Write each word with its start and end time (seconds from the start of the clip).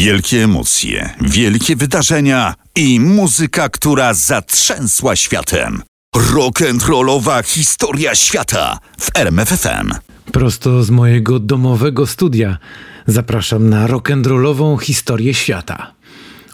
Wielkie 0.00 0.44
emocje, 0.44 1.14
wielkie 1.20 1.76
wydarzenia 1.76 2.54
i 2.76 3.00
muzyka, 3.00 3.68
która 3.68 4.14
zatrzęsła 4.14 5.16
światem. 5.16 5.82
Rock'n'rollowa 6.16 7.44
historia 7.44 8.14
świata 8.14 8.78
w 9.00 9.10
RMFFM. 9.16 9.90
Prosto 10.32 10.82
z 10.82 10.90
mojego 10.90 11.38
domowego 11.38 12.06
studia 12.06 12.58
zapraszam 13.06 13.68
na 13.68 13.86
rock'n'rollową 13.86 14.78
historię 14.78 15.34
świata. 15.34 15.94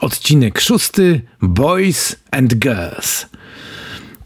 Odcinek 0.01 0.61
szósty 0.61 1.21
Boys 1.43 2.17
and 2.31 2.55
Girls. 2.55 3.27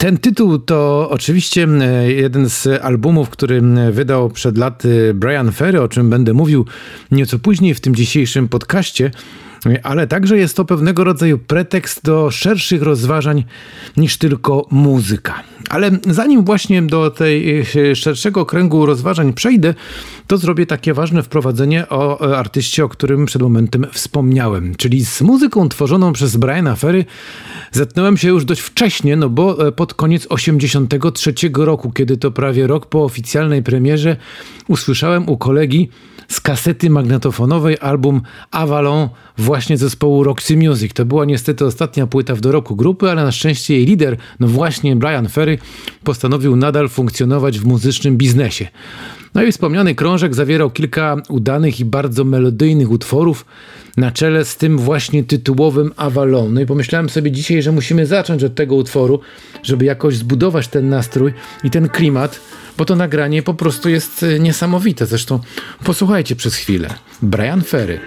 Ten 0.01 0.19
tytuł 0.19 0.59
to 0.59 1.09
oczywiście 1.11 1.69
e, 1.81 2.13
jeden 2.13 2.49
z 2.49 2.67
albumów, 2.83 3.31
który 3.31 3.63
wydał 3.93 4.31
przed 4.31 4.59
laty 4.59 5.15
Brian 5.15 5.53
Ferry, 5.53 5.81
o 5.81 5.89
czym 5.89 6.11
będę 6.11 6.33
mówił 6.33 6.67
nieco 7.11 7.39
później 7.39 7.75
w 7.75 7.81
tym 7.81 7.95
dzisiejszym 7.95 8.49
podcaście 8.49 9.11
ale 9.83 10.07
także 10.07 10.39
jest 10.39 10.57
to 10.57 10.65
pewnego 10.65 11.05
rodzaju 11.05 11.39
pretekst 11.39 12.05
do 12.05 12.31
szerszych 12.31 12.83
rozważań 12.83 13.45
niż 13.97 14.19
tylko 14.19 14.67
muzyka. 14.71 15.43
Ale 15.71 15.91
zanim 16.07 16.45
właśnie 16.45 16.83
do 16.83 17.11
tej 17.11 17.61
e, 17.61 17.97
szerszego 17.97 18.47
kręgu 18.47 18.87
rozważań 18.87 19.33
przejdę, 19.33 19.75
to 20.27 20.39
zrobię 20.39 20.67
takie 20.67 20.95
ważne 20.95 21.23
wprowadzenie 21.23 21.89
o 21.89 22.31
e, 22.31 22.39
artyście, 22.39 22.85
o 22.85 22.89
którym 22.89 23.27
przed 23.27 23.43
momentem 23.43 23.87
wspomniałem. 23.93 24.75
Czyli 24.75 25.05
z 25.05 25.21
muzyką 25.21 25.69
tworzoną 25.69 26.13
przez 26.13 26.37
Briana 26.37 26.77
Ferry 26.77 27.05
zetknąłem 27.73 28.17
się 28.17 28.29
już 28.29 28.45
dość 28.45 28.61
wcześnie, 28.61 29.17
no 29.17 29.29
bo 29.29 29.67
e, 29.67 29.73
pod 29.73 29.95
koniec 29.95 30.27
83 30.29 31.35
roku, 31.55 31.93
kiedy 31.93 32.17
to 32.17 32.31
prawie 32.31 32.67
rok 32.67 32.87
po 32.87 33.05
oficjalnej 33.05 33.63
premierze 33.63 34.17
usłyszałem 34.69 35.29
u 35.29 35.37
kolegi 35.37 35.89
z 36.31 36.41
kasety 36.41 36.91
magnetofonowej 36.91 37.77
album 37.81 38.23
Avalon 38.51 39.09
właśnie 39.39 39.77
zespołu 39.77 40.25
Roxy 40.25 40.57
Music. 40.57 40.93
To 40.93 41.05
była 41.05 41.25
niestety 41.25 41.65
ostatnia 41.65 42.07
płyta 42.07 42.35
w 42.35 42.41
doroku 42.41 42.77
grupy, 42.77 43.11
ale 43.11 43.25
na 43.25 43.33
szczęście 43.33 43.75
jej 43.75 43.87
lider, 43.87 44.17
no 44.41 44.49
właśnie 44.49 44.97
Brian 44.97 45.29
Ferry, 45.29 45.59
postanowił 46.05 46.57
nadal 46.57 46.89
funkcjonować 46.89 47.59
w 47.59 47.65
muzycznym 47.65 48.17
biznesie. 48.17 48.69
No 49.35 49.43
i 49.43 49.53
wspomniany 49.53 49.95
krążek 49.95 50.35
zawierał 50.35 50.71
kilka 50.71 51.17
udanych 51.29 51.81
i 51.81 51.85
bardzo 51.85 52.25
melodyjnych 52.25 52.91
utworów, 52.91 53.47
na 53.97 54.11
czele 54.11 54.45
z 54.45 54.57
tym 54.57 54.79
właśnie 54.79 55.25
tytułowym 55.25 55.93
Avalon. 55.97 56.55
No 56.55 56.61
i 56.61 56.67
pomyślałem 56.67 57.09
sobie 57.09 57.31
dzisiaj, 57.31 57.63
że 57.63 57.73
musimy 57.73 58.07
zacząć 58.07 58.45
od 58.45 58.55
tego 58.55 58.75
utworu, 58.75 59.21
żeby 59.63 59.85
jakoś 59.85 60.17
zbudować 60.17 60.69
ten 60.69 60.89
nastrój 60.89 61.33
i 61.65 61.71
ten 61.71 61.89
klimat, 61.89 62.41
bo 62.79 62.85
to 62.85 62.97
nagranie 62.97 63.43
po 63.43 63.55
prostu 63.55 63.89
jest 63.89 64.23
e, 64.23 64.41
niesamowite. 64.41 65.07
Zresztą 65.07 65.41
posłuchajcie 65.85 66.37
przez 66.37 66.55
chwilę. 66.55 66.89
Brian 67.23 67.63
Ferry. 67.63 68.01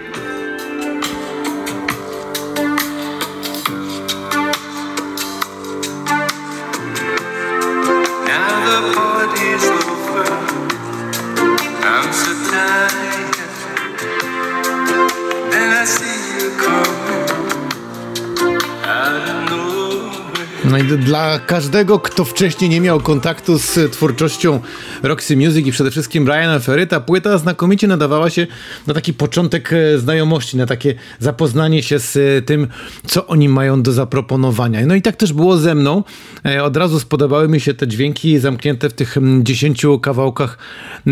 Każdego, 21.48 22.00
kto 22.00 22.26
wcześniej 22.26 22.70
nie 22.70 22.82
miał 22.82 23.00
kontaktu 23.00 23.58
z 23.60 23.92
twórczością 23.92 24.60
Roxy 25.04 25.38
Music 25.38 25.68
i 25.68 25.72
przede 25.72 25.92
wszystkim 25.92 26.26
Briana 26.26 26.60
Ferry, 26.60 26.88
ta 26.88 27.00
płyta 27.00 27.38
znakomicie 27.38 27.88
nadawała 27.88 28.30
się 28.30 28.48
na 28.88 28.94
taki 28.94 29.14
początek 29.14 29.74
e, 29.74 30.00
znajomości, 30.00 30.58
na 30.58 30.66
takie 30.66 30.96
zapoznanie 31.20 31.84
się 31.84 32.00
z 32.00 32.18
e, 32.18 32.42
tym, 32.42 32.68
co 33.08 33.28
oni 33.28 33.50
mają 33.50 33.82
do 33.82 33.92
zaproponowania. 33.92 34.86
No 34.86 34.96
i 34.96 35.02
tak 35.02 35.16
też 35.16 35.34
było 35.34 35.58
ze 35.58 35.76
mną. 35.76 36.04
E, 36.46 36.64
od 36.64 36.78
razu 36.78 37.00
spodobały 37.00 37.48
mi 37.48 37.60
się 37.60 37.74
te 37.74 37.88
dźwięki 37.88 38.40
zamknięte 38.40 38.90
w 38.90 38.94
tych 38.94 39.18
dziesięciu 39.42 40.00
kawałkach 40.00 40.58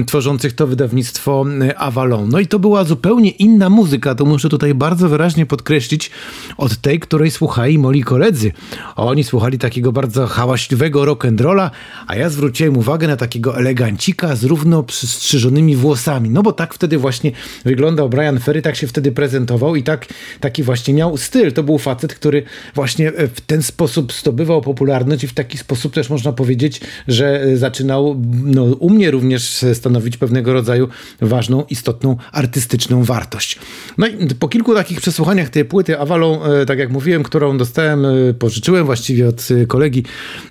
tworzących 0.07 0.53
to 0.53 0.67
wydawnictwo 0.67 1.45
Avalon. 1.77 2.29
No 2.29 2.39
i 2.39 2.47
to 2.47 2.59
była 2.59 2.83
zupełnie 2.83 3.29
inna 3.29 3.69
muzyka, 3.69 4.15
to 4.15 4.25
muszę 4.25 4.49
tutaj 4.49 4.73
bardzo 4.73 5.09
wyraźnie 5.09 5.45
podkreślić, 5.45 6.11
od 6.57 6.77
tej, 6.77 6.99
której 6.99 7.31
słuchali 7.31 7.79
moi 7.79 8.03
koledzy. 8.03 8.51
Oni 8.95 9.23
słuchali 9.23 9.41
słuchali 9.41 9.59
takiego 9.59 9.91
bardzo 9.91 10.20
hałaśliwego 10.27 11.01
rock'n'rolla, 11.01 11.69
a 12.07 12.15
ja 12.15 12.29
zwróciłem 12.29 12.77
uwagę 12.77 13.07
na 13.07 13.17
takiego 13.17 13.57
elegancika 13.57 14.35
z 14.35 14.43
równo 14.43 14.83
przystrzyżonymi 14.83 15.75
włosami. 15.75 16.29
No 16.29 16.43
bo 16.43 16.51
tak 16.51 16.73
wtedy 16.73 16.97
właśnie 16.97 17.31
wyglądał 17.65 18.09
Brian 18.09 18.39
Ferry, 18.39 18.61
tak 18.61 18.75
się 18.75 18.87
wtedy 18.87 19.11
prezentował 19.11 19.75
i 19.75 19.83
tak, 19.83 20.05
taki 20.39 20.63
właśnie 20.63 20.93
miał 20.93 21.17
styl. 21.17 21.51
To 21.51 21.63
był 21.63 21.77
facet, 21.77 22.13
który 22.13 22.43
właśnie 22.75 23.07
e, 23.09 23.27
w 23.27 23.41
ten 23.41 23.63
sposób 23.63 24.13
zdobywał 24.13 24.61
popularność 24.61 25.23
i 25.23 25.27
w 25.27 25.33
taki 25.33 25.57
sposób 25.57 25.93
też 25.93 26.09
można 26.09 26.33
powiedzieć, 26.33 26.81
że 27.07 27.41
e, 27.41 27.57
zaczynał 27.57 28.21
no, 28.43 28.63
u 28.63 28.89
mnie 28.89 29.11
również 29.11 29.65
stanowić 29.73 30.17
pewnego 30.17 30.53
rodzaju 30.53 30.87
ważną, 31.21 31.65
istotną 31.69 32.17
artystyczną 32.31 33.03
wartość. 33.03 33.59
No 33.97 34.07
i 34.07 34.35
po 34.39 34.47
kilku 34.47 34.75
takich 34.75 35.01
przesłuchaniach 35.01 35.49
tej 35.49 35.65
płyty 35.65 35.99
Avalon, 35.99 36.39
e, 36.61 36.65
tak 36.65 36.79
jak 36.79 36.91
mówiłem, 36.91 37.23
którą 37.23 37.57
dostałem, 37.57 38.05
pożyczyłem 38.39 38.85
właściwie 38.85 39.27
od 39.27 39.47
kolegi 39.67 40.03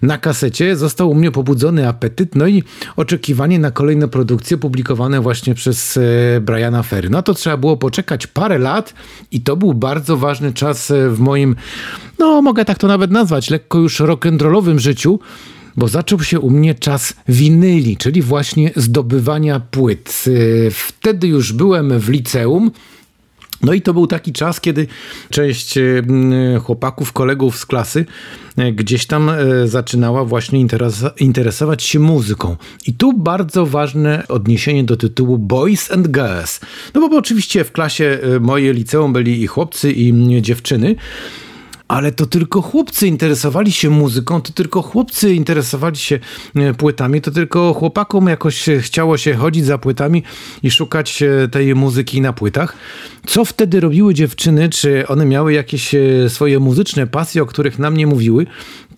na 0.02 0.18
kasecie, 0.18 0.76
został 0.76 1.10
u 1.10 1.14
mnie 1.14 1.30
pobudzony 1.30 1.88
apetyt, 1.88 2.34
no 2.34 2.46
i 2.46 2.62
oczekiwanie 2.96 3.58
na 3.58 3.70
kolejne 3.70 4.08
produkcje 4.08 4.56
publikowane 4.56 5.20
właśnie 5.20 5.54
przez 5.54 5.96
e, 5.96 6.40
Briana 6.40 6.82
Ferry. 6.82 7.10
No 7.10 7.22
to 7.22 7.34
trzeba 7.34 7.56
było 7.56 7.76
poczekać 7.76 8.26
parę 8.26 8.58
lat 8.58 8.94
i 9.32 9.40
to 9.40 9.56
był 9.56 9.74
bardzo 9.74 10.16
ważny 10.16 10.52
czas 10.52 10.90
e, 10.90 11.10
w 11.10 11.20
moim, 11.20 11.56
no 12.18 12.42
mogę 12.42 12.64
tak 12.64 12.78
to 12.78 12.86
nawet 12.86 13.10
nazwać, 13.10 13.50
lekko 13.50 13.78
już 13.78 14.00
rock'n'rollowym 14.00 14.78
życiu, 14.78 15.20
bo 15.76 15.88
zaczął 15.88 16.22
się 16.22 16.40
u 16.40 16.50
mnie 16.50 16.74
czas 16.74 17.14
winyli, 17.28 17.96
czyli 17.96 18.22
właśnie 18.22 18.70
zdobywania 18.76 19.60
płyt. 19.60 20.24
E, 20.26 20.70
wtedy 20.70 21.28
już 21.28 21.52
byłem 21.52 22.00
w 22.00 22.08
liceum, 22.08 22.70
no 23.62 23.72
i 23.72 23.82
to 23.82 23.94
był 23.94 24.06
taki 24.06 24.32
czas, 24.32 24.60
kiedy 24.60 24.86
część 25.30 25.78
e, 25.78 25.82
chłopaków, 26.64 27.12
kolegów 27.12 27.58
z 27.58 27.66
klasy 27.66 28.04
e, 28.56 28.72
gdzieś 28.72 29.06
tam 29.06 29.28
e, 29.28 29.68
zaczynała 29.68 30.24
właśnie 30.24 30.66
interesować 31.18 31.82
się 31.82 31.98
muzyką. 31.98 32.56
I 32.86 32.94
tu 32.94 33.12
bardzo 33.12 33.66
ważne 33.66 34.28
odniesienie 34.28 34.84
do 34.84 34.96
tytułu 34.96 35.38
Boys 35.38 35.92
and 35.92 36.08
Girls. 36.08 36.60
No 36.94 37.08
bo 37.08 37.16
oczywiście 37.16 37.64
w 37.64 37.72
klasie 37.72 38.18
mojej 38.40 38.74
liceum 38.74 39.12
byli 39.12 39.42
i 39.42 39.46
chłopcy, 39.46 39.92
i 39.92 40.42
dziewczyny 40.42 40.96
ale 41.90 42.12
to 42.12 42.26
tylko 42.26 42.62
chłopcy 42.62 43.06
interesowali 43.06 43.72
się 43.72 43.90
muzyką, 43.90 44.42
to 44.42 44.52
tylko 44.52 44.82
chłopcy 44.82 45.34
interesowali 45.34 45.96
się 45.96 46.18
e, 46.56 46.74
płytami, 46.74 47.20
to 47.20 47.30
tylko 47.30 47.74
chłopakom 47.74 48.26
jakoś 48.26 48.66
chciało 48.80 49.16
się 49.16 49.34
chodzić 49.34 49.64
za 49.64 49.78
płytami 49.78 50.22
i 50.62 50.70
szukać 50.70 51.22
e, 51.22 51.48
tej 51.48 51.74
muzyki 51.74 52.20
na 52.20 52.32
płytach. 52.32 52.76
Co 53.26 53.44
wtedy 53.44 53.80
robiły 53.80 54.14
dziewczyny? 54.14 54.68
Czy 54.68 55.08
one 55.08 55.26
miały 55.26 55.52
jakieś 55.52 55.94
e, 55.94 55.98
swoje 56.28 56.58
muzyczne 56.58 57.06
pasje, 57.06 57.42
o 57.42 57.46
których 57.46 57.78
nam 57.78 57.96
nie 57.96 58.06
mówiły? 58.06 58.46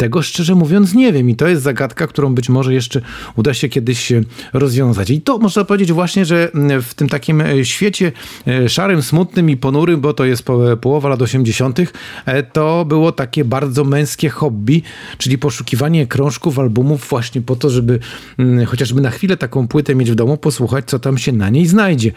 Tego 0.03 0.23
szczerze 0.23 0.55
mówiąc 0.55 0.95
nie 0.95 1.13
wiem 1.13 1.31
i 1.31 1.37
to 1.37 1.49
jest 1.49 1.63
zagadka, 1.63 2.07
którą 2.07 2.35
być 2.35 2.49
może 2.49 2.75
jeszcze 2.75 3.01
uda 3.37 3.55
się 3.55 3.69
kiedyś 3.69 4.13
rozwiązać. 4.53 5.11
I 5.11 5.21
to 5.21 5.39
można 5.39 5.65
powiedzieć 5.65 5.93
właśnie, 5.93 6.25
że 6.25 6.51
w 6.83 6.95
tym 6.95 7.09
takim 7.09 7.43
świecie 7.63 8.13
szarym, 8.69 9.03
smutnym 9.03 9.51
i 9.51 9.57
ponurym, 9.57 10.01
bo 10.01 10.15
to 10.15 10.25
jest 10.25 10.45
połowa 10.81 11.09
lat 11.09 11.23
80., 11.23 11.79
to 12.53 12.85
było 12.85 13.13
takie 13.13 13.45
bardzo 13.45 13.85
męskie 13.85 14.29
hobby, 14.29 14.83
czyli 15.19 15.39
poszukiwanie 15.39 16.07
krążków, 16.07 16.59
albumów 16.59 17.07
właśnie 17.11 17.43
po 17.43 17.57
to, 17.57 17.71
żeby 17.71 17.99
chociażby 18.67 19.01
na 19.01 19.11
chwilę 19.11 19.37
taką 19.37 19.69
płytę 19.69 19.95
mieć 19.95 20.11
w 20.11 20.15
domu, 20.15 20.37
posłuchać, 20.37 20.85
co 20.85 20.99
tam 20.99 21.19
się 21.19 21.33
na 21.33 21.51
niej 21.51 21.67
znajdzie. 21.67 22.13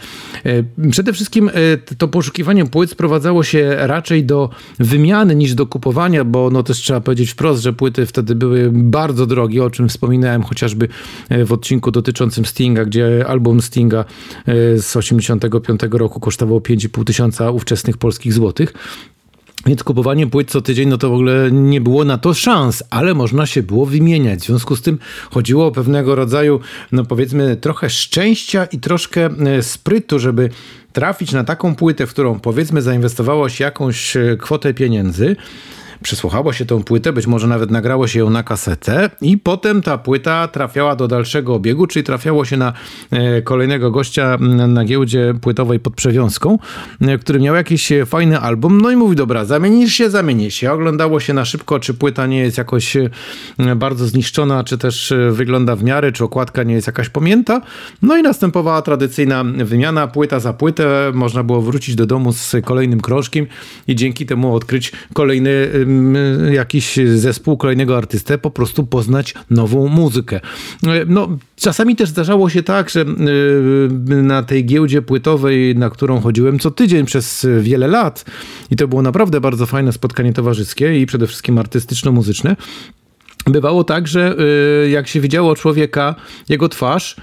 E, 0.46 0.90
przede 0.92 1.14
wszystkim 1.14 1.50
e, 1.50 1.54
to 1.98 2.08
poszukiwanie 2.08 2.66
płyt 2.66 2.92
sprowadzało 2.92 3.44
się 3.44 3.76
raczej 3.78 4.24
do 4.24 4.50
wymiany 4.80 5.36
niż 5.36 5.54
do 5.54 5.66
kupowania, 5.66 6.24
bo 6.24 6.50
no 6.50 6.64
też 6.64 6.78
trzeba 6.78 7.02
powiedzieć 7.02 7.32
wprost, 7.32 7.64
że 7.64 7.75
płyty 7.76 8.06
wtedy 8.06 8.36
były 8.36 8.70
bardzo 8.74 9.26
drogie, 9.26 9.64
o 9.64 9.70
czym 9.70 9.90
wspominałem 9.90 10.44
chociażby 10.44 10.88
e, 11.30 11.46
w 11.46 11.54
odcinku 11.54 11.92
dotyczącym 11.92 12.46
Stinga, 12.46 12.86
gdzie 12.86 13.28
album 13.28 13.62
Stinga 13.62 14.06
z 14.78 14.96
85 14.96 15.82
roku 15.92 16.20
kosztował 16.20 16.60
5,5 16.60 17.04
tysiąca 17.04 17.52
ówczesnych 17.52 17.98
polskich 17.98 18.34
złotych. 18.34 18.74
Więc 19.66 19.84
kupowanie 19.84 20.28
płyt 20.28 20.52
co 20.52 20.62
tydzień, 20.62 20.90
no 20.90 20.98
to 20.98 21.10
w 21.10 21.14
ogóle 21.14 21.52
nie 21.52 21.82
było 21.82 22.06
na 22.06 22.18
to 22.18 22.34
szans, 22.34 22.84
ale 22.90 23.14
można 23.14 23.46
się 23.46 23.64
było 23.64 23.86
wymieniać. 23.86 24.40
W 24.40 24.46
związku 24.46 24.76
z 24.76 24.82
tym 24.82 25.00
chodziło 25.32 25.68
o 25.68 25.72
pewnego 25.72 26.16
rodzaju, 26.16 26.60
no 26.92 27.06
powiedzmy, 27.06 27.56
trochę 27.56 27.90
szczęścia 27.90 28.66
i 28.66 28.80
troszkę 28.80 29.26
e, 29.26 29.64
sprytu, 29.64 30.20
żeby 30.20 30.50
trafić 30.94 31.32
na 31.32 31.44
taką 31.44 31.76
płytę, 31.76 32.08
w 32.08 32.10
którą 32.10 32.40
powiedzmy 32.40 32.82
zainwestowało 32.82 33.50
się 33.50 33.64
jakąś 33.64 34.18
e, 34.18 34.38
kwotę 34.38 34.74
pieniędzy 34.74 35.36
przesłuchało 36.04 36.54
się 36.54 36.66
tą 36.66 36.84
płytę, 36.84 37.14
być 37.14 37.28
może 37.28 37.48
nawet 37.48 37.72
nagrało 37.72 38.08
się 38.08 38.20
ją 38.20 38.30
na 38.30 38.44
kasetę 38.44 39.10
i 39.22 39.38
potem 39.38 39.82
ta 39.82 39.98
płyta 39.98 40.48
trafiała 40.48 40.96
do 40.96 41.08
dalszego 41.08 41.54
obiegu, 41.54 41.88
czyli 41.88 42.04
trafiało 42.04 42.46
się 42.46 42.58
na 42.58 42.74
e, 43.12 43.42
kolejnego 43.42 43.92
gościa 43.92 44.38
na 44.68 44.86
giełdzie 44.86 45.34
płytowej 45.42 45.80
pod 45.80 45.96
przewiązką, 45.96 46.60
e, 47.02 47.18
który 47.18 47.40
miał 47.40 47.56
jakiś 47.56 47.94
fajny 48.06 48.40
album, 48.40 48.82
no 48.82 48.92
i 48.92 48.96
mówi, 48.96 49.16
dobra, 49.16 49.46
zamienisz 49.46 49.94
się, 49.94 50.10
zamienisz 50.10 50.54
się. 50.54 50.72
Oglądało 50.72 51.20
się 51.20 51.34
na 51.34 51.46
szybko, 51.46 51.80
czy 51.80 51.94
płyta 51.94 52.28
nie 52.28 52.40
jest 52.40 52.58
jakoś 52.58 52.98
bardzo 53.76 54.08
zniszczona, 54.08 54.64
czy 54.64 54.78
też 54.78 55.14
wygląda 55.32 55.76
w 55.76 55.84
miarę, 55.84 56.12
czy 56.12 56.24
okładka 56.24 56.64
nie 56.64 56.74
jest 56.74 56.88
jakaś 56.88 57.10
pamięta. 57.10 57.62
No 58.02 58.18
i 58.18 58.22
następowała 58.22 58.82
tradycyjna 58.82 59.44
wymiana, 59.44 60.08
płyta 60.08 60.40
za 60.40 60.54
płytę, 60.54 61.12
można 61.14 61.44
było 61.44 61.62
wrócić 61.62 61.96
do 61.96 62.06
domu 62.06 62.34
z 62.34 62.56
kolejnym 62.66 63.02
krążkiem 63.02 63.48
i 63.88 63.96
dzięki 63.96 64.26
temu 64.26 64.56
odkryć 64.56 64.92
kolejny 65.14 65.85
jakiś 66.52 67.00
zespół, 67.16 67.58
kolejnego 67.58 67.98
artystę, 67.98 68.38
po 68.38 68.52
prostu 68.52 68.86
poznać 68.86 69.34
nową 69.50 69.88
muzykę. 69.88 70.40
No, 71.08 71.38
czasami 71.56 71.96
też 71.96 72.10
zdarzało 72.10 72.50
się 72.50 72.64
tak, 72.64 72.90
że 72.90 73.06
na 74.08 74.44
tej 74.44 74.66
giełdzie 74.66 75.02
płytowej, 75.02 75.76
na 75.76 75.90
którą 75.90 76.22
chodziłem 76.22 76.60
co 76.60 76.72
tydzień 76.72 77.06
przez 77.06 77.48
wiele 77.62 77.88
lat 77.88 78.26
i 78.72 78.76
to 78.76 78.88
było 78.88 79.02
naprawdę 79.02 79.42
bardzo 79.42 79.66
fajne 79.66 79.92
spotkanie 79.92 80.34
towarzyskie 80.34 81.00
i 81.00 81.06
przede 81.06 81.28
wszystkim 81.28 81.58
artystyczno-muzyczne, 81.58 82.56
Bywało 83.46 83.84
tak, 83.84 84.08
że 84.08 84.36
y, 84.86 84.90
jak 84.90 85.08
się 85.08 85.20
widziało 85.20 85.56
człowieka, 85.56 86.16
jego 86.50 86.70
twarz, 86.70 87.16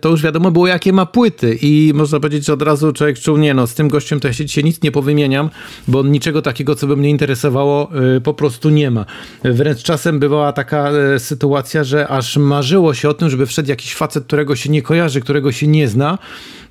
to 0.00 0.08
już 0.08 0.22
wiadomo 0.22 0.50
było, 0.50 0.66
jakie 0.66 0.92
ma 0.92 1.06
płyty. 1.06 1.58
I 1.62 1.92
można 1.94 2.20
powiedzieć, 2.20 2.46
że 2.46 2.52
od 2.52 2.62
razu 2.62 2.92
człowiek 2.92 3.18
czuł, 3.18 3.36
nie 3.36 3.54
no, 3.54 3.66
z 3.66 3.74
tym 3.74 3.88
gościem 3.88 4.20
to 4.20 4.28
ja 4.28 4.34
się 4.34 4.44
dzisiaj 4.44 4.64
nic 4.64 4.82
nie 4.82 4.92
powymieniam, 4.92 5.50
bo 5.88 6.02
niczego 6.02 6.42
takiego, 6.42 6.74
co 6.74 6.86
by 6.86 6.96
mnie 6.96 7.10
interesowało, 7.10 7.90
y, 8.16 8.20
po 8.20 8.34
prostu 8.34 8.70
nie 8.70 8.90
ma. 8.90 9.06
Wręcz 9.44 9.82
czasem 9.82 10.18
bywała 10.18 10.52
taka 10.52 10.90
sytuacja, 11.18 11.84
że 11.84 12.08
aż 12.08 12.36
marzyło 12.36 12.94
się 12.94 13.08
o 13.08 13.14
tym, 13.14 13.30
żeby 13.30 13.46
wszedł 13.46 13.68
jakiś 13.68 13.94
facet, 13.94 14.24
którego 14.24 14.56
się 14.56 14.70
nie 14.70 14.82
kojarzy, 14.82 15.20
którego 15.20 15.52
się 15.52 15.66
nie 15.66 15.88
zna, 15.88 16.18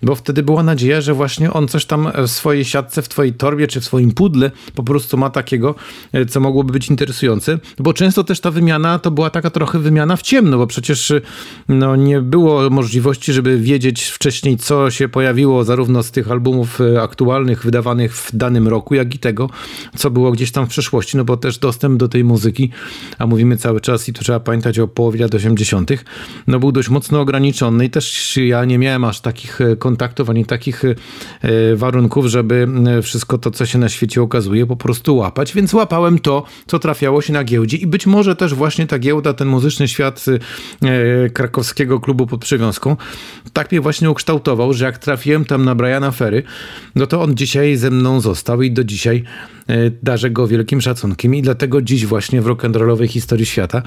bo 0.04 0.16
wtedy 0.16 0.44
była 0.44 0.64
nadzieja, 0.64 1.02
że 1.02 1.14
właśnie 1.14 1.54
on 1.54 1.68
coś 1.68 1.86
tam 1.86 2.12
w 2.18 2.28
swojej 2.28 2.66
siatce, 2.66 3.02
w 3.02 3.10
twojej 3.10 3.34
torbie 3.34 3.68
czy 3.68 3.82
w 3.82 3.86
swoim 3.86 4.12
pudle 4.12 4.52
po 4.76 4.84
prostu 4.84 5.18
ma 5.18 5.30
takiego, 5.30 5.76
co 6.30 6.40
mogłoby 6.40 6.74
być 6.74 6.90
interesujące, 6.90 7.60
bo 7.80 7.94
często 7.94 8.24
też 8.24 8.40
ta 8.40 8.52
wymiana 8.52 9.00
to 9.00 9.12
była 9.12 9.30
taka 9.30 9.50
trochę 9.50 9.80
wymiana 9.80 10.16
w 10.16 10.22
ciemno, 10.22 10.58
bo 10.58 10.68
przecież 10.68 11.14
no, 11.70 11.96
nie 11.96 12.22
było 12.22 12.70
możliwości, 12.76 13.34
żeby 13.34 13.60
wiedzieć 13.60 14.04
wcześniej, 14.04 14.58
co 14.58 14.92
się 14.92 15.10
pojawiło 15.10 15.64
zarówno 15.64 16.04
z 16.04 16.12
tych 16.12 16.32
albumów 16.32 16.82
e, 16.82 17.02
aktualnych, 17.02 17.64
wydawanych 17.64 18.16
w 18.16 18.36
danym 18.36 18.68
roku, 18.68 18.96
jak 18.96 19.16
i 19.16 19.20
tego, 19.20 19.50
co 19.98 20.12
było 20.12 20.32
gdzieś 20.32 20.52
tam 20.52 20.66
w 20.66 20.70
przeszłości, 20.70 21.18
no 21.18 21.26
bo 21.26 21.38
też 21.38 21.58
dostęp 21.58 22.00
do 22.00 22.08
tej 22.08 22.24
muzyki, 22.24 22.70
a 23.20 23.28
mówimy 23.28 23.58
cały 23.58 23.82
czas 23.82 24.10
i 24.10 24.14
tu 24.14 24.24
trzeba 24.24 24.40
pamiętać 24.40 24.80
o 24.80 24.88
połowie 24.88 25.20
lat 25.20 25.36
80., 25.36 25.92
no 26.48 26.60
był 26.60 26.72
dość 26.72 26.90
mocno 26.90 27.22
ograniczony 27.22 27.86
i 27.86 27.90
też 27.90 28.38
ja 28.38 28.66
nie 28.66 28.78
miałem 28.78 29.04
aż 29.04 29.22
takich 29.22 29.62
e, 29.62 29.76
kontaktów, 29.76 30.30
ani 30.30 30.46
takich 30.46 30.84
e, 30.86 30.96
warunków, 31.76 32.26
żeby 32.26 32.68
wszystko 33.04 33.38
to, 33.38 33.52
co 33.52 33.66
się 33.66 33.80
na 33.80 33.90
świecie 33.90 34.22
okazuje, 34.22 34.66
po 34.66 34.76
prostu 34.76 35.16
łapać, 35.16 35.54
więc 35.54 35.74
łapałem 35.74 36.20
to, 36.20 36.44
co 36.68 36.80
trafiało 36.80 37.22
się 37.22 37.34
na 37.34 37.44
giełdzie 37.44 37.78
i 37.78 37.88
być 37.88 38.08
może 38.08 38.36
też 38.36 38.54
właśnie 38.54 38.88
ta 38.88 39.00
giełda, 39.00 39.34
ten 39.34 39.48
muzyczny 39.48 39.88
świat 39.88 40.26
krakowskiego 41.34 42.00
klubu 42.00 42.28
pod 42.28 42.42
przywiązką, 42.72 42.98
tak 43.54 43.72
mnie 43.72 43.82
właśnie 43.82 44.10
ukształtował, 44.10 44.74
że 44.74 44.86
jak 44.86 44.98
trafiłem 44.98 45.46
tam 45.46 45.66
na 45.66 45.76
Briana 45.76 46.12
Ferry, 46.12 46.44
no 46.96 47.08
to 47.08 47.22
on 47.22 47.36
dzisiaj 47.36 47.76
ze 47.76 47.92
mną 47.92 48.22
został 48.22 48.62
i 48.62 48.72
do 48.72 48.84
dzisiaj 48.84 49.24
darzę 50.04 50.30
go 50.30 50.48
wielkim 50.48 50.82
szacunkiem. 50.82 51.36
I 51.36 51.42
dlatego 51.42 51.82
dziś 51.82 52.06
właśnie 52.06 52.42
w 52.42 52.46
rock'n'rollowej 52.46 53.08
historii 53.08 53.46
świata 53.46 53.82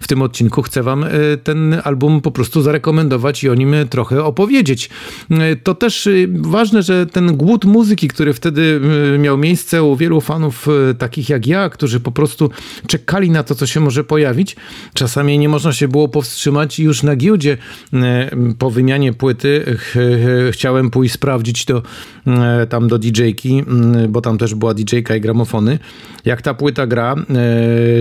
w 0.00 0.08
tym 0.08 0.22
odcinku 0.22 0.62
chcę 0.62 0.82
wam 0.82 1.04
ten 1.44 1.80
album 1.84 2.20
po 2.20 2.30
prostu 2.30 2.62
zarekomendować 2.62 3.44
i 3.44 3.48
o 3.48 3.54
nim 3.54 3.74
trochę 3.90 4.24
opowiedzieć. 4.24 4.90
To 5.62 5.74
też 5.74 6.08
ważne, 6.40 6.82
że 6.82 7.06
ten 7.06 7.36
głód 7.36 7.64
muzyki, 7.64 8.08
który 8.08 8.32
wtedy 8.32 8.80
miał 9.18 9.38
miejsce 9.38 9.82
u 9.82 9.96
wielu 9.96 10.20
fanów 10.20 10.66
takich 10.98 11.28
jak 11.28 11.46
ja, 11.46 11.68
którzy 11.68 12.00
po 12.00 12.12
prostu 12.12 12.50
czekali 12.86 13.30
na 13.30 13.42
to, 13.42 13.54
co 13.54 13.66
się 13.66 13.80
może 13.80 14.04
pojawić, 14.04 14.56
czasami 14.94 15.38
nie 15.38 15.48
można 15.48 15.72
się 15.72 15.88
było 15.88 16.08
powstrzymać 16.08 16.78
i 16.78 16.82
już 16.82 17.02
na 17.02 17.16
giełdzie 17.16 17.56
po 18.58 18.70
wymianie 18.70 19.12
płyty 19.12 19.76
chciałem 20.50 20.90
pójść 20.90 21.14
sprawdzić 21.14 21.64
to 21.64 21.82
tam 22.68 22.88
do 22.88 22.98
DJ-ki, 22.98 23.64
bo 24.08 24.20
tam 24.20 24.38
też 24.38 24.54
była 24.54 24.74
DJ-ka 24.74 25.16
i 25.16 25.20
gramofony, 25.20 25.78
jak 26.24 26.42
ta 26.42 26.54
płyta 26.54 26.86
gra, 26.86 27.14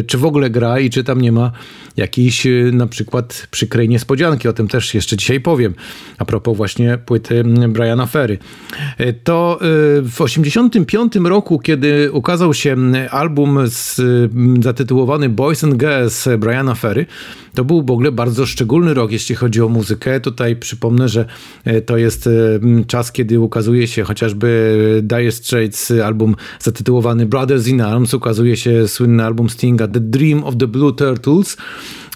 czy 0.07 0.17
w 0.17 0.25
ogóle 0.25 0.49
gra 0.49 0.79
i 0.79 0.89
czy 0.89 1.03
tam 1.03 1.21
nie 1.21 1.31
ma 1.31 1.51
jakiejś 1.97 2.47
na 2.71 2.87
przykład 2.87 3.47
przykrej 3.51 3.89
niespodzianki. 3.89 4.47
O 4.47 4.53
tym 4.53 4.67
też 4.67 4.93
jeszcze 4.93 5.17
dzisiaj 5.17 5.39
powiem. 5.39 5.73
A 6.17 6.25
propos 6.25 6.57
właśnie 6.57 6.97
płyty 6.97 7.43
Briana 7.67 8.05
Ferry. 8.05 8.37
E, 8.97 9.13
to 9.13 9.55
e, 9.55 9.65
w 10.01 10.17
1985 10.17 11.15
roku, 11.15 11.59
kiedy 11.59 12.11
ukazał 12.11 12.53
się 12.53 12.75
album 13.11 13.59
z, 13.67 14.01
zatytułowany 14.63 15.29
Boys 15.29 15.63
and 15.63 15.75
Girls 15.77 16.27
Briana 16.37 16.75
Ferry, 16.75 17.05
to 17.55 17.65
był 17.65 17.83
w 17.83 17.91
ogóle 17.91 18.11
bardzo 18.11 18.45
szczególny 18.45 18.93
rok, 18.93 19.11
jeśli 19.11 19.35
chodzi 19.35 19.61
o 19.61 19.69
muzykę. 19.69 20.19
Tutaj 20.19 20.55
przypomnę, 20.55 21.09
że 21.09 21.25
e, 21.63 21.81
to 21.81 21.97
jest 21.97 22.29
czas, 22.87 23.11
kiedy 23.11 23.39
ukazuje 23.39 23.87
się 23.87 24.03
chociażby 24.03 24.99
Dire 25.03 25.31
Straits 25.31 25.91
album 25.91 26.35
zatytułowany 26.59 27.25
Brothers 27.25 27.67
in 27.67 27.81
Arms, 27.81 28.13
ukazuje 28.13 28.57
się 28.57 28.87
słynny 28.87 29.23
album 29.23 29.49
Stinga 29.49 29.87
The 29.87 29.99
Dream 29.99 30.43
of 30.43 30.57
the 30.57 30.67
Blue 30.67 30.93
Turtles. 30.93 31.57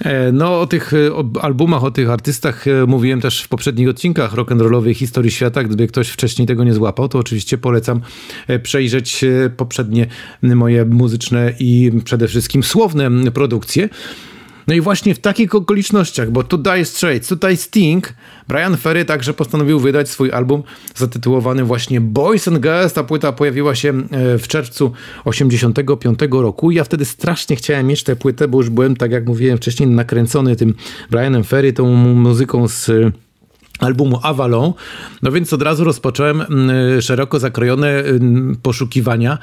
E, 0.05 0.31
no, 0.31 0.61
o 0.61 0.67
tych 0.67 0.93
e, 0.93 0.97
albumach, 1.41 1.83
o 1.83 1.91
tych 1.91 2.09
artystach 2.09 2.67
e, 2.67 2.85
mówiłem 2.85 3.21
też 3.21 3.41
w 3.41 3.47
poprzednich 3.47 3.89
odcinkach 3.89 4.33
rock'n'rollowej 4.33 4.93
historii 4.93 5.31
świata. 5.31 5.63
Gdyby 5.63 5.87
ktoś 5.87 6.09
wcześniej 6.09 6.47
tego 6.47 6.63
nie 6.63 6.73
złapał, 6.73 7.09
to 7.09 7.19
oczywiście 7.19 7.57
polecam 7.57 8.01
przejrzeć 8.63 9.25
poprzednie 9.57 10.07
moje 10.41 10.85
muzyczne 10.85 11.53
i 11.59 11.91
przede 12.03 12.27
wszystkim 12.27 12.63
słowne 12.63 13.31
produkcje. 13.31 13.89
No 14.67 14.73
i 14.73 14.81
właśnie 14.81 15.15
w 15.15 15.19
takich 15.19 15.55
okolicznościach, 15.55 16.31
bo 16.31 16.43
tutaj 16.43 16.85
Straits, 16.85 17.27
tutaj 17.27 17.57
Sting, 17.57 18.13
Brian 18.47 18.77
Ferry 18.77 19.05
także 19.05 19.33
postanowił 19.33 19.79
wydać 19.79 20.09
swój 20.09 20.31
album 20.31 20.63
zatytułowany 20.95 21.63
właśnie 21.63 22.01
Boys 22.01 22.47
and 22.47 22.59
Girls. 22.59 22.93
Ta 22.93 23.03
płyta 23.03 23.31
pojawiła 23.31 23.75
się 23.75 23.89
e, 23.89 24.37
w 24.37 24.47
czerwcu 24.47 24.91
85 25.25 26.19
roku. 26.31 26.71
Ja 26.71 26.83
wtedy 26.83 27.05
strasznie 27.05 27.55
chciałem 27.55 27.87
mieć 27.87 28.03
tę 28.03 28.15
płytę, 28.15 28.47
bo 28.47 28.57
już 28.57 28.69
byłem, 28.69 28.95
tak 28.95 29.11
jak 29.11 29.25
mówiłem 29.25 29.57
wcześniej, 29.57 29.89
nakręcony 29.89 30.55
tym 30.55 30.73
Brianem 31.11 31.43
Ferry, 31.43 31.73
tą 31.73 31.93
muzyką 31.95 32.67
z 32.67 32.91
albumu 33.79 34.19
Avalon. 34.23 34.73
No 35.21 35.31
więc 35.31 35.53
od 35.53 35.61
razu 35.61 35.83
rozpocząłem 35.83 36.43
szeroko 37.01 37.39
zakrojone 37.39 38.03
poszukiwania 38.61 39.37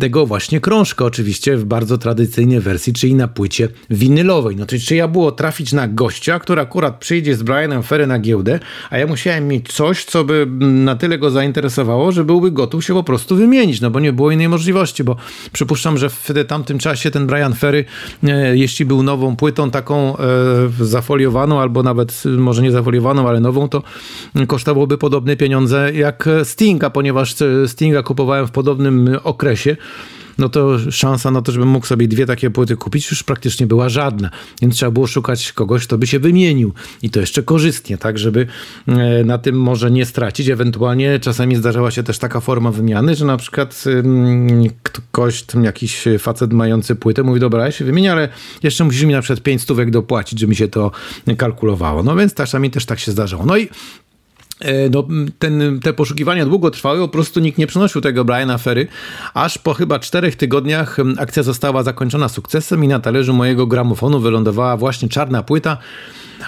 tego 0.00 0.26
właśnie 0.26 0.60
krążka, 0.60 1.04
oczywiście 1.04 1.56
w 1.56 1.64
bardzo 1.64 1.98
tradycyjnej 1.98 2.60
wersji, 2.60 2.92
czyli 2.92 3.14
na 3.14 3.28
płycie 3.28 3.68
winylowej. 3.90 4.56
No 4.56 4.66
to 4.66 4.76
czy 4.86 4.96
ja 4.96 5.08
było 5.08 5.32
trafić 5.32 5.72
na 5.72 5.88
gościa, 5.88 6.38
który 6.38 6.60
akurat 6.60 6.98
przyjdzie 6.98 7.34
z 7.34 7.42
Brianem 7.42 7.82
Ferry 7.82 8.06
na 8.06 8.18
giełdę, 8.18 8.60
a 8.90 8.98
ja 8.98 9.06
musiałem 9.06 9.48
mieć 9.48 9.72
coś, 9.72 10.04
co 10.04 10.24
by 10.24 10.46
na 10.60 10.96
tyle 10.96 11.18
go 11.18 11.30
zainteresowało, 11.30 12.12
że 12.12 12.24
byłby 12.24 12.50
gotów 12.50 12.84
się 12.84 12.94
po 12.94 13.02
prostu 13.02 13.36
wymienić, 13.36 13.80
no 13.80 13.90
bo 13.90 14.00
nie 14.00 14.12
było 14.12 14.30
innej 14.30 14.48
możliwości, 14.48 15.04
bo 15.04 15.16
przypuszczam, 15.52 15.98
że 15.98 16.10
w 16.10 16.28
tamtym 16.48 16.78
czasie 16.78 17.10
ten 17.10 17.26
Brian 17.26 17.54
Ferry, 17.54 17.84
e, 18.24 18.56
jeśli 18.56 18.84
był 18.84 19.02
nową 19.02 19.36
płytą 19.36 19.70
taką 19.70 20.16
e, 20.16 20.24
zafoliowaną, 20.80 21.60
albo 21.60 21.82
nawet 21.82 22.22
może 22.38 22.62
nie 22.62 22.70
zafoliowaną, 22.70 23.28
ale 23.28 23.40
nową, 23.40 23.68
to 23.68 23.82
kosztowałby 24.46 24.98
podobne 24.98 25.36
pieniądze 25.36 25.92
jak 25.94 26.28
Stinga, 26.44 26.90
ponieważ 26.90 27.34
Stinga 27.66 28.02
kupowałem 28.02 28.46
w 28.46 28.50
podobnym 28.50 29.16
okresie, 29.24 29.76
no 30.38 30.48
to 30.48 30.78
szansa 30.90 31.30
na 31.30 31.42
to, 31.42 31.52
żebym 31.52 31.68
mógł 31.68 31.86
sobie 31.86 32.08
dwie 32.08 32.26
takie 32.26 32.50
płyty 32.50 32.76
kupić, 32.76 33.10
już 33.10 33.22
praktycznie 33.22 33.66
była 33.66 33.88
żadna. 33.88 34.30
Więc 34.62 34.74
trzeba 34.74 34.90
było 34.90 35.06
szukać 35.06 35.52
kogoś, 35.52 35.86
kto 35.86 35.98
by 35.98 36.06
się 36.06 36.18
wymienił 36.18 36.72
i 37.02 37.10
to 37.10 37.20
jeszcze 37.20 37.42
korzystnie, 37.42 37.98
tak, 37.98 38.18
żeby 38.18 38.46
e, 38.88 39.24
na 39.24 39.38
tym 39.38 39.60
może 39.60 39.90
nie 39.90 40.06
stracić. 40.06 40.48
Ewentualnie 40.48 41.20
czasami 41.20 41.56
zdarzała 41.56 41.90
się 41.90 42.02
też 42.02 42.18
taka 42.18 42.40
forma 42.40 42.70
wymiany, 42.70 43.14
że 43.14 43.24
na 43.24 43.36
przykład 43.36 43.84
ktoś, 44.82 45.44
jakiś 45.62 46.04
facet 46.18 46.52
mający 46.52 46.94
płytę 46.96 47.22
mówi, 47.22 47.40
dobra, 47.40 47.64
ja 47.64 47.72
się 47.72 47.84
wymienię, 47.84 48.12
ale 48.12 48.28
jeszcze 48.62 48.84
musisz 48.84 49.02
mi 49.02 49.12
na 49.12 49.22
przykład 49.22 49.40
5 49.40 49.62
stówek 49.62 49.90
dopłacić, 49.90 50.40
żeby 50.40 50.50
mi 50.50 50.56
się 50.56 50.68
to 50.68 50.90
kalkulowało. 51.38 52.02
No 52.02 52.16
więc 52.16 52.34
czasami 52.34 52.70
też 52.70 52.86
tak 52.86 52.98
się 52.98 53.12
zdarzało. 53.12 53.46
No 53.46 53.56
i 53.56 53.68
no, 54.90 55.06
ten, 55.38 55.80
te 55.82 55.92
poszukiwania 55.92 56.46
długo 56.46 56.70
trwały, 56.70 56.98
po 56.98 57.08
prostu 57.08 57.40
nikt 57.40 57.58
nie 57.58 57.66
przynosił 57.66 58.00
tego 58.00 58.24
Briana 58.24 58.58
Ferry, 58.58 58.86
aż 59.34 59.58
po 59.58 59.74
chyba 59.74 59.98
czterech 59.98 60.36
tygodniach 60.36 60.96
akcja 61.18 61.42
została 61.42 61.82
zakończona 61.82 62.28
sukcesem 62.28 62.84
i 62.84 62.88
na 62.88 63.00
talerzu 63.00 63.34
mojego 63.34 63.66
gramofonu 63.66 64.20
wylądowała 64.20 64.76
właśnie 64.76 65.08
czarna 65.08 65.42
płyta, 65.42 65.78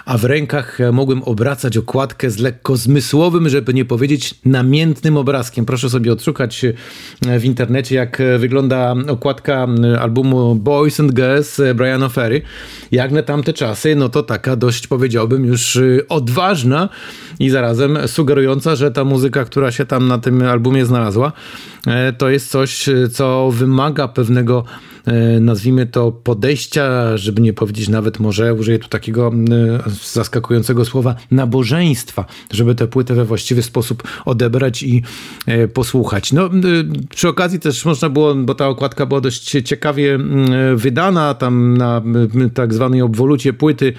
a 0.05 0.19
w 0.19 0.25
rękach 0.25 0.81
e, 0.81 0.93
mogłem 0.93 1.23
obracać 1.23 1.77
okładkę 1.77 2.31
z 2.31 2.39
lekko 2.39 2.77
zmysłowym, 2.77 3.49
żeby 3.49 3.75
nie 3.75 3.85
powiedzieć 3.85 4.35
namiętnym 4.45 5.17
obrazkiem. 5.17 5.65
Proszę 5.65 5.91
sobie 5.91 6.13
odszukać 6.13 6.65
e, 6.65 7.39
w 7.39 7.45
internecie, 7.45 7.95
jak 7.95 8.23
wygląda 8.39 8.95
okładka 9.09 9.67
albumu 10.01 10.55
Boys 10.55 11.01
and 11.01 11.13
Girls 11.13 11.61
Briana 11.75 12.09
Ferry. 12.09 12.43
Jak 12.93 13.13
na 13.13 13.23
tamte 13.23 13.53
czasy, 13.53 13.97
no 13.97 14.09
to 14.09 14.23
taka 14.23 14.57
dość 14.57 14.87
powiedziałbym 14.87 15.45
już 15.45 15.79
odważna 16.09 16.89
i 17.41 17.51
zarazem 17.51 17.99
sugerująca, 18.07 18.77
że 18.77 18.91
ta 18.91 19.05
muzyka, 19.05 19.45
która 19.45 19.73
się 19.73 19.87
tam 19.87 20.09
na 20.09 20.19
tym 20.19 20.43
albumie 20.43 20.87
znalazła, 20.87 21.33
e, 21.87 22.13
to 22.13 22.31
jest 22.31 22.51
coś, 22.51 22.89
co 23.13 23.51
wymaga 23.53 24.09
pewnego 24.09 24.65
nazwijmy 25.41 25.87
to 25.87 26.13
podejścia, 26.13 27.17
żeby 27.17 27.43
nie 27.43 27.53
powiedzieć 27.53 27.89
nawet 27.89 28.19
może, 28.19 28.55
użyję 28.55 28.79
tu 28.79 28.89
takiego 28.89 29.33
e, 29.87 29.91
zaskakującego 30.13 30.85
słowa, 30.85 31.15
nabożeństwa, 31.31 32.25
żeby 32.51 32.75
tę 32.75 32.87
płytę 32.87 33.15
we 33.15 33.25
właściwy 33.25 33.63
sposób 33.63 34.03
odebrać 34.25 34.83
i 34.83 35.03
posłuchać. 35.75 36.33
No, 36.33 36.51
przy 37.11 37.29
okazji 37.29 37.61
też 37.61 37.85
można 37.85 38.09
było, 38.09 38.35
bo 38.35 38.55
ta 38.55 38.69
okładka 38.69 39.07
była 39.07 39.21
dość 39.21 39.51
ciekawie 39.65 40.19
wydana, 40.75 41.35
tam 41.35 41.77
na 41.77 42.03
tak 42.55 42.75
zwanej 42.75 43.03
obwolucie 43.03 43.53
płyty 43.53 43.93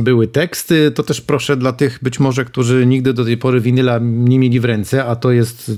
były 0.00 0.26
teksty, 0.26 0.90
to 0.90 1.02
też 1.02 1.20
proszę 1.20 1.56
dla 1.56 1.72
tych 1.72 1.98
być 2.02 2.20
może, 2.20 2.44
którzy 2.44 2.86
nigdy 2.86 3.12
do 3.12 3.24
tej 3.24 3.36
pory 3.36 3.60
winyla 3.60 3.98
nie 4.02 4.38
mieli 4.38 4.60
w 4.60 4.64
ręce, 4.64 5.04
a 5.04 5.16
to 5.16 5.30
jest 5.30 5.72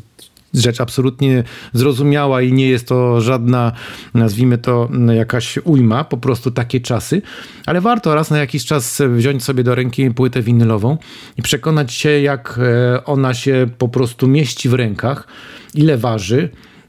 rzecz 0.54 0.80
absolutnie 0.80 1.44
zrozumiała 1.72 2.42
i 2.42 2.52
nie 2.52 2.68
jest 2.68 2.88
to 2.88 3.20
żadna, 3.20 3.72
nazwijmy 4.14 4.58
to, 4.58 4.88
jakaś 5.14 5.58
ujma, 5.64 6.04
po 6.04 6.16
prostu 6.16 6.50
takie 6.50 6.80
czasy, 6.80 7.22
ale 7.66 7.80
warto 7.80 8.14
raz 8.14 8.30
na 8.30 8.38
jakiś 8.38 8.64
czas 8.64 9.02
wziąć 9.08 9.44
sobie 9.44 9.64
do 9.64 9.74
ręki 9.74 10.10
płytę 10.10 10.42
winylową 10.42 10.98
i 11.36 11.42
przekonać 11.42 11.92
się, 11.92 12.10
jak 12.10 12.60
e, 12.62 13.04
ona 13.04 13.34
się 13.34 13.68
po 13.78 13.88
prostu 13.88 14.28
mieści 14.28 14.68
w 14.68 14.74
rękach, 14.74 15.26
ile 15.74 15.98
waży, 15.98 16.48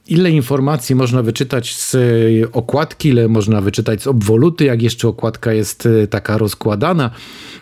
ile 0.10 0.32
informacji 0.32 0.96
można 0.96 1.24
wyczytać 1.24 1.76
z 1.76 1.96
e, 1.96 2.00
okładki, 2.52 3.10
ile 3.10 3.28
można 3.28 3.62
wyczytać 3.62 4.02
z 4.02 4.08
obwoluty, 4.08 4.66
jak 4.66 4.82
jeszcze 4.82 5.08
okładka 5.08 5.54
jest 5.54 5.86
e, 5.86 6.08
taka 6.08 6.38
rozkładana, 6.38 7.12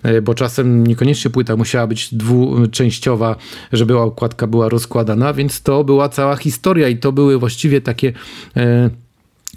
e, 0.04 0.22
bo 0.22 0.34
czasem 0.34 0.88
niekoniecznie 0.88 1.32
płyta 1.32 1.56
musiała 1.56 1.88
być 1.88 2.14
dwuczęściowa, 2.16 3.36
żeby 3.72 3.98
okładka 3.98 4.48
była 4.48 4.70
rozkładana, 4.70 5.34
więc 5.34 5.62
to 5.62 5.84
była 5.84 6.10
cała 6.10 6.36
historia 6.36 6.88
i 6.88 6.98
to 6.98 7.12
były 7.12 7.40
właściwie 7.40 7.82
takie 7.82 8.14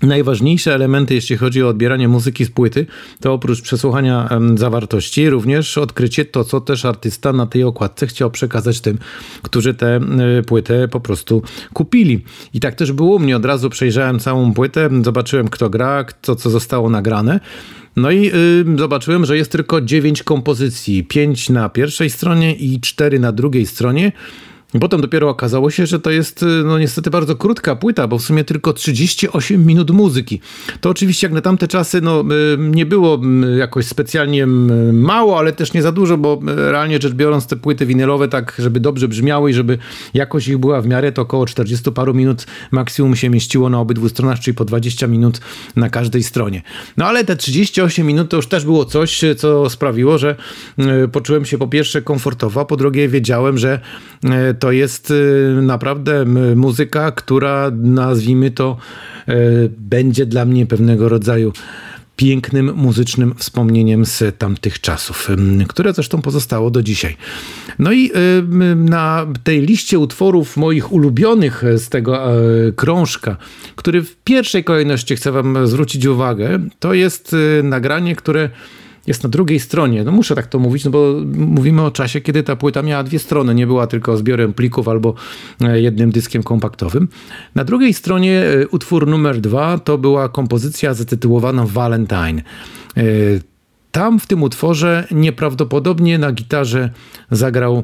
Najważniejsze 0.03 0.75
elementy, 0.75 1.15
jeśli 1.15 1.37
chodzi 1.37 1.63
o 1.63 1.69
odbieranie 1.69 2.09
muzyki 2.09 2.45
z 2.45 2.51
płyty, 2.51 2.87
to 3.21 3.33
oprócz 3.33 3.63
przesłuchania 3.63 4.29
zawartości, 4.55 5.31
również 5.31 5.79
odkrycie 5.79 6.25
to, 6.25 6.45
co 6.45 6.61
też 6.61 6.85
artysta 6.85 7.33
na 7.33 7.47
tej 7.47 7.65
okładce 7.65 8.07
chciał 8.07 8.31
przekazać 8.31 8.81
tym, 8.81 8.99
którzy 9.43 9.75
tę 9.75 10.01
płytę 10.47 10.89
po 10.89 11.01
prostu 11.01 11.43
kupili. 11.73 12.25
I 12.55 12.61
tak 12.61 12.75
też 12.75 12.93
było 12.93 13.17
u 13.17 13.19
mnie. 13.19 13.37
Od 13.37 13.45
razu 13.45 13.71
przejrzałem 13.71 14.19
całą 14.19 14.55
płytę, 14.55 14.91
zobaczyłem, 15.03 15.49
kto 15.49 15.71
gra, 15.71 16.05
to, 16.21 16.37
co 16.37 16.51
zostało 16.51 16.91
nagrane. 16.91 17.41
No 17.97 18.11
i 18.11 18.31
y, 18.75 18.79
zobaczyłem, 18.79 19.25
że 19.25 19.37
jest 19.37 19.53
tylko 19.53 19.81
9 19.81 20.23
kompozycji: 20.23 21.05
5 21.05 21.49
na 21.49 21.69
pierwszej 21.69 22.11
stronie 22.11 22.55
i 22.55 22.81
4 22.81 23.19
na 23.19 23.33
drugiej 23.33 23.67
stronie. 23.67 24.13
Potem 24.79 25.01
dopiero 25.01 25.29
okazało 25.29 25.71
się, 25.71 25.87
że 25.87 26.01
to 26.01 26.11
jest 26.11 26.43
y, 26.43 26.47
no 26.47 26.79
niestety 26.79 27.11
bardzo 27.11 27.37
krótka 27.37 27.77
płyta, 27.77 28.07
bo 28.09 28.19
w 28.19 28.23
sumie 28.23 28.45
tylko 28.45 28.73
38 28.73 29.67
minut 29.67 29.91
muzyki. 29.91 30.41
To 30.81 30.91
oczywiście 30.91 31.27
jak 31.27 31.35
na 31.35 31.41
tamte 31.41 31.69
czasy 31.69 32.01
no, 32.01 32.21
y, 32.21 32.25
nie 32.59 32.87
było 32.87 33.21
jakoś 33.59 33.87
specjalnie 33.87 34.47
mało, 34.93 35.39
ale 35.39 35.53
też 35.53 35.73
nie 35.73 35.83
za 35.83 35.93
dużo, 35.93 36.19
bo 36.19 36.41
y, 36.49 36.73
realnie 36.73 36.99
rzecz 37.03 37.13
biorąc 37.13 37.47
te 37.47 37.57
płyty 37.57 37.87
winylowe 37.87 38.29
tak, 38.29 38.55
żeby 38.59 38.81
dobrze 38.81 39.09
brzmiały 39.09 39.51
i 39.51 39.55
żeby 39.55 39.79
jakość 40.15 40.49
ich 40.49 40.59
była 40.59 40.81
w 40.81 40.87
miarę, 40.87 41.13
to 41.13 41.23
około 41.23 41.47
40 41.47 41.93
paru 41.93 42.15
minut 42.15 42.47
maksimum 42.71 43.17
się 43.17 43.31
mieściło 43.31 43.71
na 43.71 43.81
obydwu 43.81 44.09
stronach, 44.09 44.41
czyli 44.41 44.55
po 44.55 44.65
20 44.65 45.07
minut 45.07 45.41
na 45.77 45.91
każdej 45.91 46.23
stronie. 46.23 46.63
No 46.97 47.07
ale 47.07 47.25
te 47.25 47.37
38 47.37 48.07
minut 48.07 48.31
to 48.31 48.37
już 48.37 48.47
też 48.47 48.65
było 48.65 48.85
coś, 48.85 49.21
co 49.37 49.71
sprawiło, 49.71 50.19
że 50.19 50.37
poczułem 51.13 51.45
się 51.45 51.59
po 51.59 51.69
pierwsze 51.69 52.03
komfortowo, 52.03 52.61
a 52.61 52.65
po 52.65 52.77
drugie 52.77 53.09
wiedziałem, 53.09 53.59
że 53.59 53.81
to 54.61 54.73
jest 54.73 55.11
y, 55.11 55.59
naprawdę 55.63 56.25
muzyka, 56.57 57.13
która 57.13 57.71
nazwijmy 57.83 58.51
to 58.51 58.77
y, 59.29 59.33
będzie 59.79 60.27
dla 60.27 60.45
mnie 60.45 60.67
pewnego 60.67 61.09
rodzaju 61.09 61.53
pięknym 62.17 62.75
muzycznym 62.75 63.35
wspomnieniem 63.39 64.07
z 64.07 64.39
tamtych 64.39 64.81
czasów, 64.81 65.29
które 65.69 65.93
zresztą 65.93 66.23
pozostało 66.23 66.71
do 66.71 66.83
dzisiaj. 66.83 67.17
No 67.79 67.93
i 67.93 68.11
y, 68.11 68.77
na 68.77 69.27
tej 69.45 69.61
liście 69.61 69.99
utworów 69.99 70.57
moich 70.57 70.93
ulubionych 70.93 71.63
z 71.77 71.89
tego 71.89 72.23
krążka, 72.77 73.37
który 73.77 74.03
w 74.03 74.17
pierwszej 74.17 74.65
kolejności 74.65 75.17
chcę 75.17 75.33
Wam 75.33 75.67
zwrócić 75.67 76.07
uwagę, 76.07 76.59
to 76.79 76.95
jest 76.95 77.37
nagranie, 77.63 78.17
które 78.17 78.51
jest 79.07 79.23
na 79.23 79.29
drugiej 79.29 79.61
stronie. 79.61 80.05
No 80.05 80.13
muszę 80.13 80.35
tak 80.35 80.47
to 80.47 80.59
mówić, 80.59 80.85
no 80.85 80.91
bo 80.91 81.15
mówimy 81.35 81.83
o 81.83 81.91
czasie, 81.91 82.21
kiedy 82.21 82.43
ta 82.43 82.57
płyta 82.57 82.83
miała 82.83 83.03
dwie 83.03 83.19
strony, 83.19 83.55
nie 83.55 83.67
była 83.67 83.87
tylko 83.87 84.17
zbiorem 84.17 84.53
plików 84.53 84.89
albo 84.89 85.15
e, 85.61 85.81
jednym 85.81 86.11
dyskiem 86.11 86.43
kompaktowym. 86.43 87.09
Na 87.55 87.65
drugiej 87.65 87.95
stronie 87.95 88.43
e, 88.43 88.69
utwór 88.69 89.07
numer 89.07 89.41
dwa 89.41 89.79
to 89.79 89.99
była 89.99 90.29
kompozycja 90.29 90.95
zatytułowana 90.95 91.67
Valentine. 91.67 92.43
E, 92.97 93.03
tam 93.93 94.21
w 94.21 94.27
tym 94.27 94.43
utworze 94.43 95.07
nieprawdopodobnie 95.11 96.19
na 96.19 96.33
gitarze 96.33 96.91
zagrał 97.31 97.83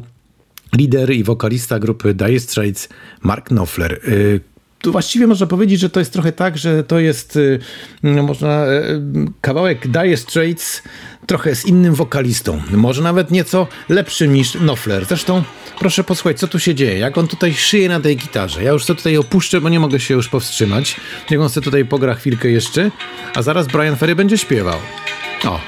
lider 0.76 1.10
i 1.10 1.24
wokalista 1.24 1.78
grupy 1.78 2.14
Dire 2.14 2.40
Straits 2.40 2.88
Mark 3.22 3.46
Knopfler 3.46 4.00
tu 4.78 4.92
właściwie 4.92 5.26
można 5.26 5.46
powiedzieć, 5.46 5.80
że 5.80 5.90
to 5.90 6.00
jest 6.00 6.12
trochę 6.12 6.32
tak, 6.32 6.58
że 6.58 6.84
to 6.84 6.98
jest 6.98 7.36
y, 7.36 7.58
no, 8.02 8.22
można 8.22 8.66
y, 8.66 9.00
kawałek 9.40 9.88
Dire 9.88 10.16
Straits 10.16 10.82
trochę 11.26 11.54
z 11.54 11.66
innym 11.66 11.94
wokalistą. 11.94 12.62
Może 12.70 13.02
nawet 13.02 13.30
nieco 13.30 13.66
lepszym 13.88 14.32
niż 14.32 14.52
Knopfler. 14.52 15.04
Zresztą 15.04 15.42
proszę 15.78 16.04
posłuchać, 16.04 16.38
co 16.38 16.48
tu 16.48 16.58
się 16.58 16.74
dzieje. 16.74 16.98
Jak 16.98 17.18
on 17.18 17.28
tutaj 17.28 17.54
szyje 17.54 17.88
na 17.88 18.00
tej 18.00 18.16
gitarze. 18.16 18.62
Ja 18.62 18.70
już 18.70 18.86
to 18.86 18.94
tutaj 18.94 19.16
opuszczę, 19.16 19.60
bo 19.60 19.68
nie 19.68 19.80
mogę 19.80 20.00
się 20.00 20.14
już 20.14 20.28
powstrzymać. 20.28 20.96
Niech 21.30 21.40
on 21.40 21.48
sobie 21.48 21.64
tutaj 21.64 21.84
pogra 21.84 22.14
chwilkę 22.14 22.50
jeszcze, 22.50 22.90
a 23.34 23.42
zaraz 23.42 23.66
Brian 23.66 23.96
Ferry 23.96 24.14
będzie 24.14 24.38
śpiewał. 24.38 24.78
O, 25.44 25.60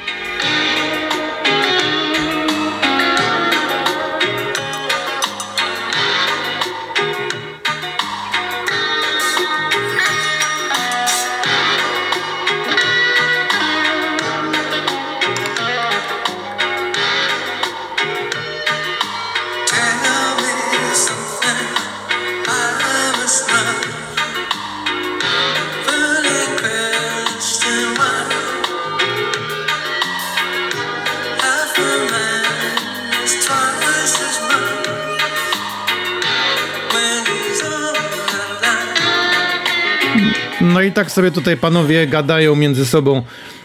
tak 40.99 41.11
sobie 41.11 41.31
tutaj 41.31 41.57
panowie 41.57 42.07
gadają 42.07 42.57
między 42.57 42.87
sobą. 42.87 43.23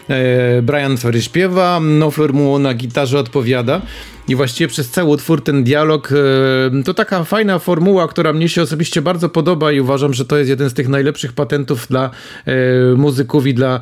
E, 0.08 0.62
Brian 0.62 0.96
Ferry 0.96 1.22
śpiewa, 1.22 1.80
Knopfler 1.80 2.32
mu 2.34 2.58
na 2.58 2.74
gitarze 2.74 3.18
odpowiada. 3.18 3.80
I 4.28 4.34
właściwie 4.34 4.68
przez 4.68 4.90
cały 4.90 5.10
utwór 5.10 5.44
ten 5.44 5.64
dialog 5.64 6.12
e, 6.12 6.82
to 6.82 6.94
taka 6.94 7.24
fajna 7.24 7.58
formuła, 7.58 8.08
która 8.08 8.32
mnie 8.32 8.48
się 8.48 8.62
osobiście 8.62 9.02
bardzo 9.02 9.28
podoba 9.28 9.72
i 9.72 9.80
uważam, 9.80 10.14
że 10.14 10.24
to 10.24 10.36
jest 10.36 10.50
jeden 10.50 10.70
z 10.70 10.74
tych 10.74 10.88
najlepszych 10.88 11.32
patentów 11.32 11.86
dla 11.88 12.10
e, 12.46 12.54
muzyków 12.96 13.46
i 13.46 13.54
dla 13.54 13.80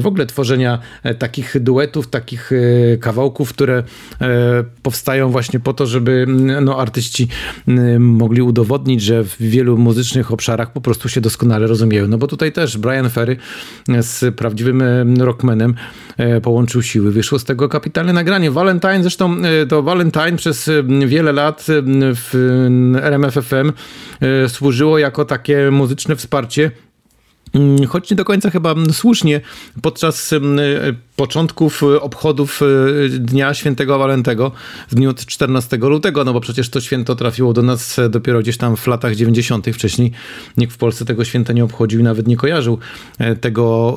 w 0.00 0.06
ogóle 0.06 0.26
tworzenia 0.26 0.78
takich 1.18 1.56
duetów, 1.60 2.06
takich 2.06 2.50
kawałków, 3.00 3.52
które 3.52 3.82
powstają 4.82 5.30
właśnie 5.30 5.60
po 5.60 5.72
to, 5.72 5.86
żeby 5.86 6.26
no, 6.62 6.80
artyści 6.80 7.28
mogli 7.98 8.42
udowodnić, 8.42 9.02
że 9.02 9.24
w 9.24 9.36
wielu 9.40 9.78
muzycznych 9.78 10.32
obszarach 10.32 10.72
po 10.72 10.80
prostu 10.80 11.08
się 11.08 11.20
doskonale 11.20 11.66
rozumieją. 11.66 12.08
No 12.08 12.18
bo 12.18 12.26
tutaj 12.26 12.52
też 12.52 12.78
Brian 12.78 13.10
Ferry 13.10 13.36
z 14.00 14.34
prawdziwym 14.34 14.82
rockmanem 15.18 15.74
połączył 16.42 16.82
siły. 16.82 17.12
Wyszło 17.12 17.38
z 17.38 17.44
tego 17.44 17.68
kapitalne 17.68 18.12
nagranie. 18.12 18.50
Valentine 18.50 19.02
zresztą 19.02 19.36
to 19.68 19.77
Valentine 19.82 20.36
przez 20.36 20.70
wiele 21.06 21.32
lat 21.32 21.66
w 22.14 22.34
RMFFM 23.02 23.72
służyło 24.48 24.98
jako 24.98 25.24
takie 25.24 25.70
muzyczne 25.70 26.16
wsparcie 26.16 26.70
choć 27.88 28.10
nie 28.10 28.16
do 28.16 28.24
końca 28.24 28.50
chyba 28.50 28.74
słusznie, 28.92 29.40
podczas 29.82 30.32
mm, 30.32 30.58
początków 31.16 31.82
obchodów 32.00 32.60
e, 32.62 33.08
Dnia 33.08 33.54
Świętego 33.54 33.98
Walentego 33.98 34.52
w 34.88 34.94
dniu 34.94 35.14
14 35.14 35.76
lutego, 35.76 36.24
no 36.24 36.32
bo 36.32 36.40
przecież 36.40 36.70
to 36.70 36.80
święto 36.80 37.14
trafiło 37.14 37.52
do 37.52 37.62
nas 37.62 37.96
dopiero 38.10 38.40
gdzieś 38.40 38.56
tam 38.56 38.76
w 38.76 38.86
latach 38.86 39.14
90. 39.14 39.66
Wcześniej 39.66 40.12
nikt 40.56 40.72
w 40.72 40.76
Polsce 40.76 41.04
tego 41.04 41.24
święta 41.24 41.52
nie 41.52 41.64
obchodził 41.64 42.00
i 42.00 42.02
nawet 42.02 42.26
nie 42.26 42.36
kojarzył 42.36 42.78
e, 43.18 43.36
tego 43.36 43.94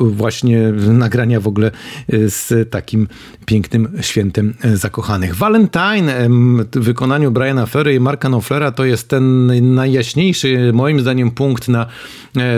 e, 0.00 0.04
właśnie 0.04 0.72
nagrania 0.88 1.40
w 1.40 1.46
ogóle 1.46 1.70
z 2.08 2.70
takim 2.70 3.08
pięknym 3.46 3.88
świętem 4.00 4.54
zakochanych. 4.74 5.34
Valentine 5.34 6.28
w 6.72 6.78
wykonaniu 6.78 7.30
Briana 7.30 7.66
Ferry 7.66 7.94
i 7.94 8.00
Marka 8.00 8.28
Knopflera 8.28 8.70
to 8.70 8.84
jest 8.84 9.08
ten 9.08 9.46
najjaśniejszy 9.74 10.70
moim 10.72 11.00
zdaniem 11.00 11.30
punkt 11.30 11.68
na 11.68 11.86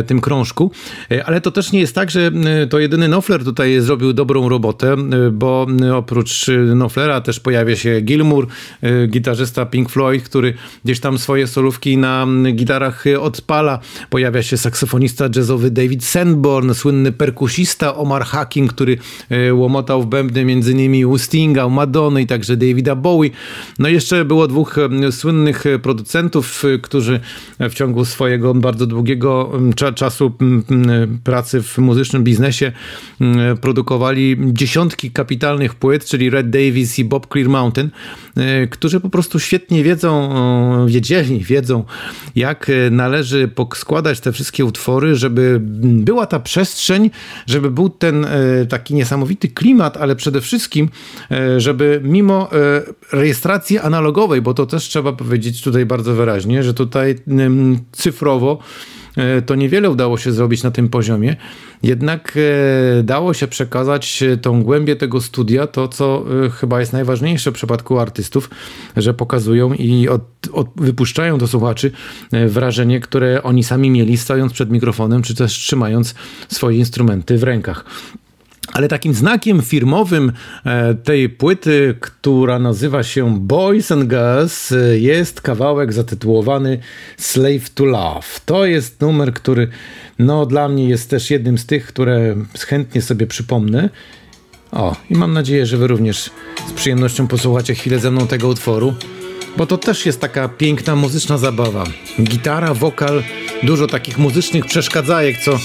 tym 0.06 0.20
krążku, 0.36 0.70
ale 1.24 1.40
to 1.40 1.50
też 1.50 1.72
nie 1.72 1.80
jest 1.80 1.94
tak, 1.94 2.10
że 2.10 2.30
to 2.70 2.78
jedyny 2.78 3.06
Knopfler 3.06 3.44
tutaj 3.44 3.80
zrobił 3.80 4.12
dobrą 4.12 4.48
robotę, 4.48 4.96
y, 5.26 5.30
bo 5.30 5.66
oprócz 5.94 6.46
Knopflera 6.72 7.20
też 7.20 7.40
pojawia 7.40 7.76
się 7.76 8.00
Gilmour, 8.00 8.46
gitarzysta 9.08 9.66
Pink 9.66 9.90
Floyd, 9.90 10.22
który 10.22 10.54
gdzieś 10.84 11.00
tam 11.00 11.18
swoje 11.18 11.46
solówki 11.46 11.98
na 11.98 12.26
gitarach 12.52 13.04
odpala. 13.20 13.78
Pojawia 14.10 14.42
się 14.42 14.56
saksofonista 14.56 15.28
jazzowy 15.36 15.70
David 15.70 16.04
Sanborn, 16.04 16.74
słynny 16.74 17.12
perkusista 17.12 17.96
Omar 17.96 18.24
Hacking, 18.24 18.72
który 18.72 18.98
łomotał 19.52 20.02
w 20.02 20.06
bębny 20.06 20.44
między 20.44 20.72
innymi 20.72 21.06
u 21.06 21.18
Stinga, 21.18 21.66
u 21.66 21.70
Madony 21.70 22.22
i 22.22 22.26
także 22.26 22.56
Davida 22.56 22.96
Bowie. 22.96 23.30
No 23.78 23.88
jeszcze 23.88 24.24
było 24.24 24.48
dwóch 24.48 24.76
słynnych 25.10 25.64
producentów, 25.82 26.62
którzy 26.82 27.20
w 27.60 27.74
ciągu 27.74 28.04
swojego 28.04 28.54
bardzo 28.54 28.86
długiego 28.86 29.52
czasu 29.94 30.25
pracy 31.24 31.62
w 31.62 31.78
muzycznym 31.78 32.24
biznesie 32.24 32.72
produkowali 33.60 34.36
dziesiątki 34.40 35.10
kapitalnych 35.10 35.74
płyt, 35.74 36.04
czyli 36.04 36.30
Red 36.30 36.50
Davis 36.50 36.98
i 36.98 37.04
Bob 37.04 37.26
Clear 37.32 37.48
Mountain, 37.48 37.90
e, 38.36 38.66
którzy 38.66 39.00
po 39.00 39.10
prostu 39.10 39.38
świetnie 39.38 39.84
wiedzą, 39.84 40.86
wiedzieli, 40.86 41.44
wiedzą, 41.44 41.84
jak 42.36 42.70
e, 42.70 42.90
należy 42.90 43.50
składać 43.74 44.20
te 44.20 44.32
wszystkie 44.32 44.64
utwory, 44.64 45.14
żeby 45.14 45.58
była 45.80 46.26
ta 46.26 46.40
przestrzeń, 46.40 47.10
żeby 47.46 47.70
był 47.70 47.88
ten 47.88 48.24
e, 48.24 48.66
taki 48.68 48.94
niesamowity 48.94 49.48
klimat, 49.48 49.96
ale 49.96 50.16
przede 50.16 50.40
wszystkim, 50.40 50.88
żeby 51.56 52.00
mimo 52.04 52.50
rejestracji 53.12 53.78
analogowej, 53.78 54.42
bo 54.42 54.54
to 54.54 54.66
też 54.66 54.84
trzeba 54.84 55.12
powiedzieć 55.12 55.62
tutaj 55.62 55.86
bardzo 55.86 56.14
wyraźnie, 56.14 56.62
że 56.62 56.74
tutaj 56.74 57.14
cyfrowo 57.92 58.58
to 59.46 59.54
niewiele 59.54 59.90
udało 59.90 60.18
się 60.18 60.32
zrobić 60.32 60.62
na 60.62 60.70
tym 60.70 60.88
poziomie, 60.88 61.36
jednak 61.82 62.38
e, 62.98 63.02
dało 63.02 63.34
się 63.34 63.46
przekazać 63.46 64.24
tą 64.42 64.62
głębię 64.62 64.96
tego 64.96 65.20
studia, 65.20 65.66
to 65.66 65.88
co 65.88 66.24
e, 66.46 66.50
chyba 66.50 66.80
jest 66.80 66.92
najważniejsze 66.92 67.50
w 67.50 67.54
przypadku 67.54 67.98
artystów, 67.98 68.50
że 68.96 69.14
pokazują 69.14 69.72
i 69.72 70.08
od, 70.08 70.22
od, 70.52 70.68
wypuszczają 70.76 71.38
do 71.38 71.46
słuchaczy 71.46 71.90
wrażenie, 72.48 73.00
które 73.00 73.42
oni 73.42 73.64
sami 73.64 73.90
mieli 73.90 74.16
stojąc 74.16 74.52
przed 74.52 74.70
mikrofonem, 74.70 75.22
czy 75.22 75.34
też 75.34 75.52
trzymając 75.52 76.14
swoje 76.48 76.78
instrumenty 76.78 77.38
w 77.38 77.42
rękach. 77.42 77.84
Ale 78.72 78.88
takim 78.88 79.14
znakiem 79.14 79.62
firmowym 79.62 80.32
e, 80.64 80.94
tej 80.94 81.28
płyty, 81.28 81.94
która 82.00 82.58
nazywa 82.58 83.02
się 83.02 83.40
Boys 83.40 83.92
and 83.92 84.08
Girls, 84.08 84.72
e, 84.72 84.98
jest 84.98 85.40
kawałek 85.40 85.92
zatytułowany 85.92 86.78
Slave 87.16 87.70
to 87.74 87.84
Love. 87.84 88.26
To 88.46 88.66
jest 88.66 89.00
numer, 89.00 89.34
który 89.34 89.68
no, 90.18 90.46
dla 90.46 90.68
mnie 90.68 90.88
jest 90.88 91.10
też 91.10 91.30
jednym 91.30 91.58
z 91.58 91.66
tych, 91.66 91.86
które 91.86 92.36
chętnie 92.58 93.02
sobie 93.02 93.26
przypomnę. 93.26 93.90
O, 94.72 94.96
i 95.10 95.14
mam 95.14 95.32
nadzieję, 95.32 95.66
że 95.66 95.76
Wy 95.76 95.86
również 95.86 96.30
z 96.68 96.72
przyjemnością 96.72 97.28
posłuchacie 97.28 97.74
chwilę 97.74 97.98
ze 97.98 98.10
mną 98.10 98.26
tego 98.26 98.48
utworu, 98.48 98.94
bo 99.56 99.66
to 99.66 99.78
też 99.78 100.06
jest 100.06 100.20
taka 100.20 100.48
piękna 100.48 100.96
muzyczna 100.96 101.38
zabawa. 101.38 101.84
Gitara, 102.22 102.74
wokal, 102.74 103.22
dużo 103.62 103.86
takich 103.86 104.18
muzycznych 104.18 104.66
przeszkadzajek, 104.66 105.36
co 105.44 105.58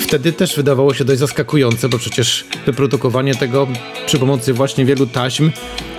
wtedy 0.00 0.32
też 0.32 0.56
wydawało 0.56 0.94
się 0.94 1.04
dość 1.04 1.20
zaskakujące, 1.20 1.88
bo 1.88 1.98
przecież 1.98 2.44
wyprodukowanie 2.66 3.34
tego 3.34 3.66
przy 4.06 4.18
pomocy 4.18 4.52
właśnie 4.52 4.84
wielu 4.84 5.06
taśm 5.06 5.50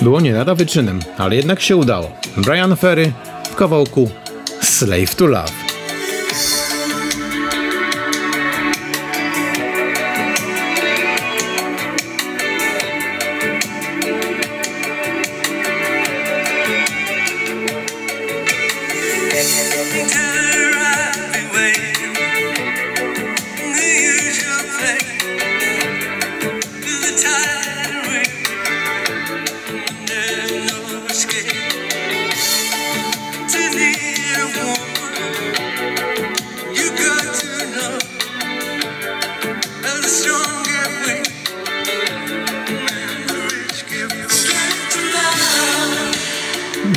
było 0.01 0.21
nie 0.21 0.33
lada 0.33 0.55
wyczynem, 0.55 0.99
ale 1.17 1.35
jednak 1.35 1.61
się 1.61 1.75
udało. 1.75 2.11
Brian 2.37 2.75
Ferry 2.75 3.11
w 3.51 3.55
kawałku 3.55 4.09
Slave 4.61 5.15
to 5.15 5.25
Love. 5.25 5.62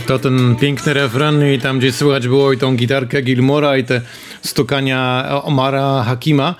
To 0.06 0.18
ten 0.18 0.56
piękny 0.56 0.94
refren 0.94 1.52
i 1.54 1.58
tam 1.58 1.78
gdzie 1.78 1.92
słychać 1.92 2.28
było 2.28 2.52
i 2.52 2.58
tą 2.58 2.76
gitarkę 2.76 3.22
Gilmora 3.22 3.76
i 3.76 3.84
te 3.84 4.00
stukania 4.42 5.28
Omara 5.42 6.02
Hakima, 6.02 6.54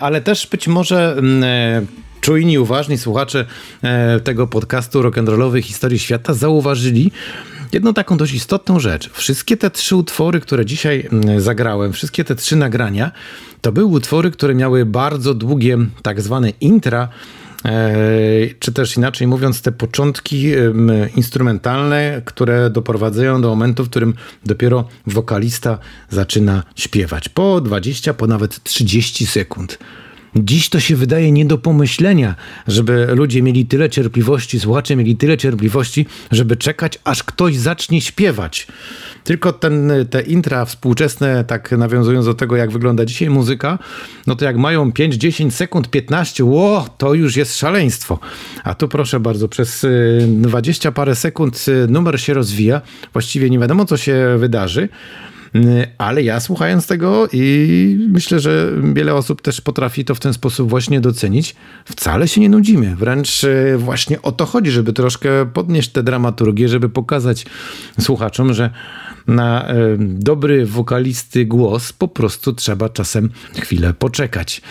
ale 0.00 0.20
też 0.20 0.46
być 0.46 0.68
może 0.68 1.12
mm, 1.18 1.86
czujni, 2.20 2.58
uważni 2.58 2.98
słuchacze 2.98 3.44
e, 3.82 4.20
tego 4.20 4.46
podcastu 4.46 5.02
rock'n'rollowej 5.02 5.62
historii 5.62 5.98
świata 5.98 6.34
zauważyli, 6.34 7.12
jedną 7.72 7.94
taką 7.94 8.16
dość 8.16 8.32
istotną 8.32 8.80
rzecz. 8.80 9.10
Wszystkie 9.12 9.56
te 9.56 9.70
trzy 9.70 9.96
utwory, 9.96 10.40
które 10.40 10.66
dzisiaj 10.66 11.08
mm, 11.12 11.40
zagrałem, 11.40 11.92
wszystkie 11.92 12.24
te 12.24 12.34
trzy 12.34 12.56
nagrania, 12.56 13.10
to 13.60 13.72
były 13.72 13.86
utwory, 13.86 14.30
które 14.30 14.54
miały 14.54 14.86
bardzo 14.86 15.34
długie 15.34 15.78
tak 16.02 16.20
zwane 16.20 16.50
intra, 16.50 17.02
e, 17.02 17.39
czy 18.58 18.72
też 18.72 18.96
inaczej 18.96 19.26
mówiąc, 19.26 19.62
te 19.62 19.72
początki 19.72 20.46
instrumentalne, 21.16 22.22
które 22.24 22.70
doprowadzają 22.70 23.42
do 23.42 23.48
momentu, 23.48 23.84
w 23.84 23.90
którym 23.90 24.14
dopiero 24.46 24.88
wokalista 25.06 25.78
zaczyna 26.10 26.62
śpiewać. 26.76 27.28
Po 27.28 27.60
20, 27.60 28.14
po 28.14 28.26
nawet 28.26 28.62
30 28.62 29.26
sekund. 29.26 29.78
Dziś 30.36 30.68
to 30.68 30.80
się 30.80 30.96
wydaje 30.96 31.32
nie 31.32 31.44
do 31.44 31.58
pomyślenia, 31.58 32.34
żeby 32.66 33.06
ludzie 33.06 33.42
mieli 33.42 33.66
tyle 33.66 33.90
cierpliwości, 33.90 34.60
słuchacze 34.60 34.96
mieli 34.96 35.16
tyle 35.16 35.38
cierpliwości, 35.38 36.06
żeby 36.30 36.56
czekać, 36.56 36.98
aż 37.04 37.22
ktoś 37.22 37.56
zacznie 37.56 38.00
śpiewać. 38.00 38.66
Tylko 39.24 39.52
ten, 39.52 39.92
te 40.10 40.20
intra 40.20 40.64
współczesne, 40.64 41.44
tak 41.44 41.72
nawiązując 41.72 42.26
do 42.26 42.34
tego, 42.34 42.56
jak 42.56 42.70
wygląda 42.70 43.04
dzisiaj 43.04 43.30
muzyka, 43.30 43.78
no 44.26 44.36
to 44.36 44.44
jak 44.44 44.56
mają 44.56 44.92
5, 44.92 45.14
10 45.14 45.54
sekund, 45.54 45.90
15, 45.90 46.44
ło, 46.44 46.86
to 46.98 47.14
już 47.14 47.36
jest 47.36 47.58
szaleństwo. 47.58 48.18
A 48.64 48.74
tu 48.74 48.88
proszę 48.88 49.20
bardzo, 49.20 49.48
przez 49.48 49.86
20 50.26 50.88
y, 50.88 50.92
parę 50.92 51.14
sekund 51.14 51.64
y, 51.68 51.86
numer 51.88 52.20
się 52.20 52.34
rozwija, 52.34 52.80
właściwie 53.12 53.50
nie 53.50 53.58
wiadomo, 53.58 53.84
co 53.84 53.96
się 53.96 54.36
wydarzy. 54.38 54.88
Y, 55.54 55.86
ale 55.98 56.22
ja 56.22 56.40
słuchając 56.40 56.86
tego 56.86 57.28
i 57.32 58.08
myślę, 58.08 58.40
że 58.40 58.72
wiele 58.94 59.14
osób 59.14 59.42
też 59.42 59.60
potrafi 59.60 60.04
to 60.04 60.14
w 60.14 60.20
ten 60.20 60.32
sposób 60.32 60.70
właśnie 60.70 61.00
docenić, 61.00 61.54
wcale 61.84 62.28
się 62.28 62.40
nie 62.40 62.48
nudzimy. 62.48 62.96
Wręcz 62.96 63.44
y, 63.44 63.74
właśnie 63.78 64.22
o 64.22 64.32
to 64.32 64.46
chodzi, 64.46 64.70
żeby 64.70 64.92
troszkę 64.92 65.46
podnieść 65.46 65.88
tę 65.88 66.02
dramaturgię, 66.02 66.68
żeby 66.68 66.88
pokazać 66.88 67.46
słuchaczom, 68.00 68.54
że 68.54 68.70
na 69.26 69.68
e, 69.68 69.74
dobry 69.98 70.66
wokalisty 70.66 71.46
głos 71.46 71.92
po 71.92 72.08
prostu 72.08 72.52
trzeba 72.52 72.88
czasem 72.88 73.30
chwilę 73.60 73.94
poczekać. 73.94 74.62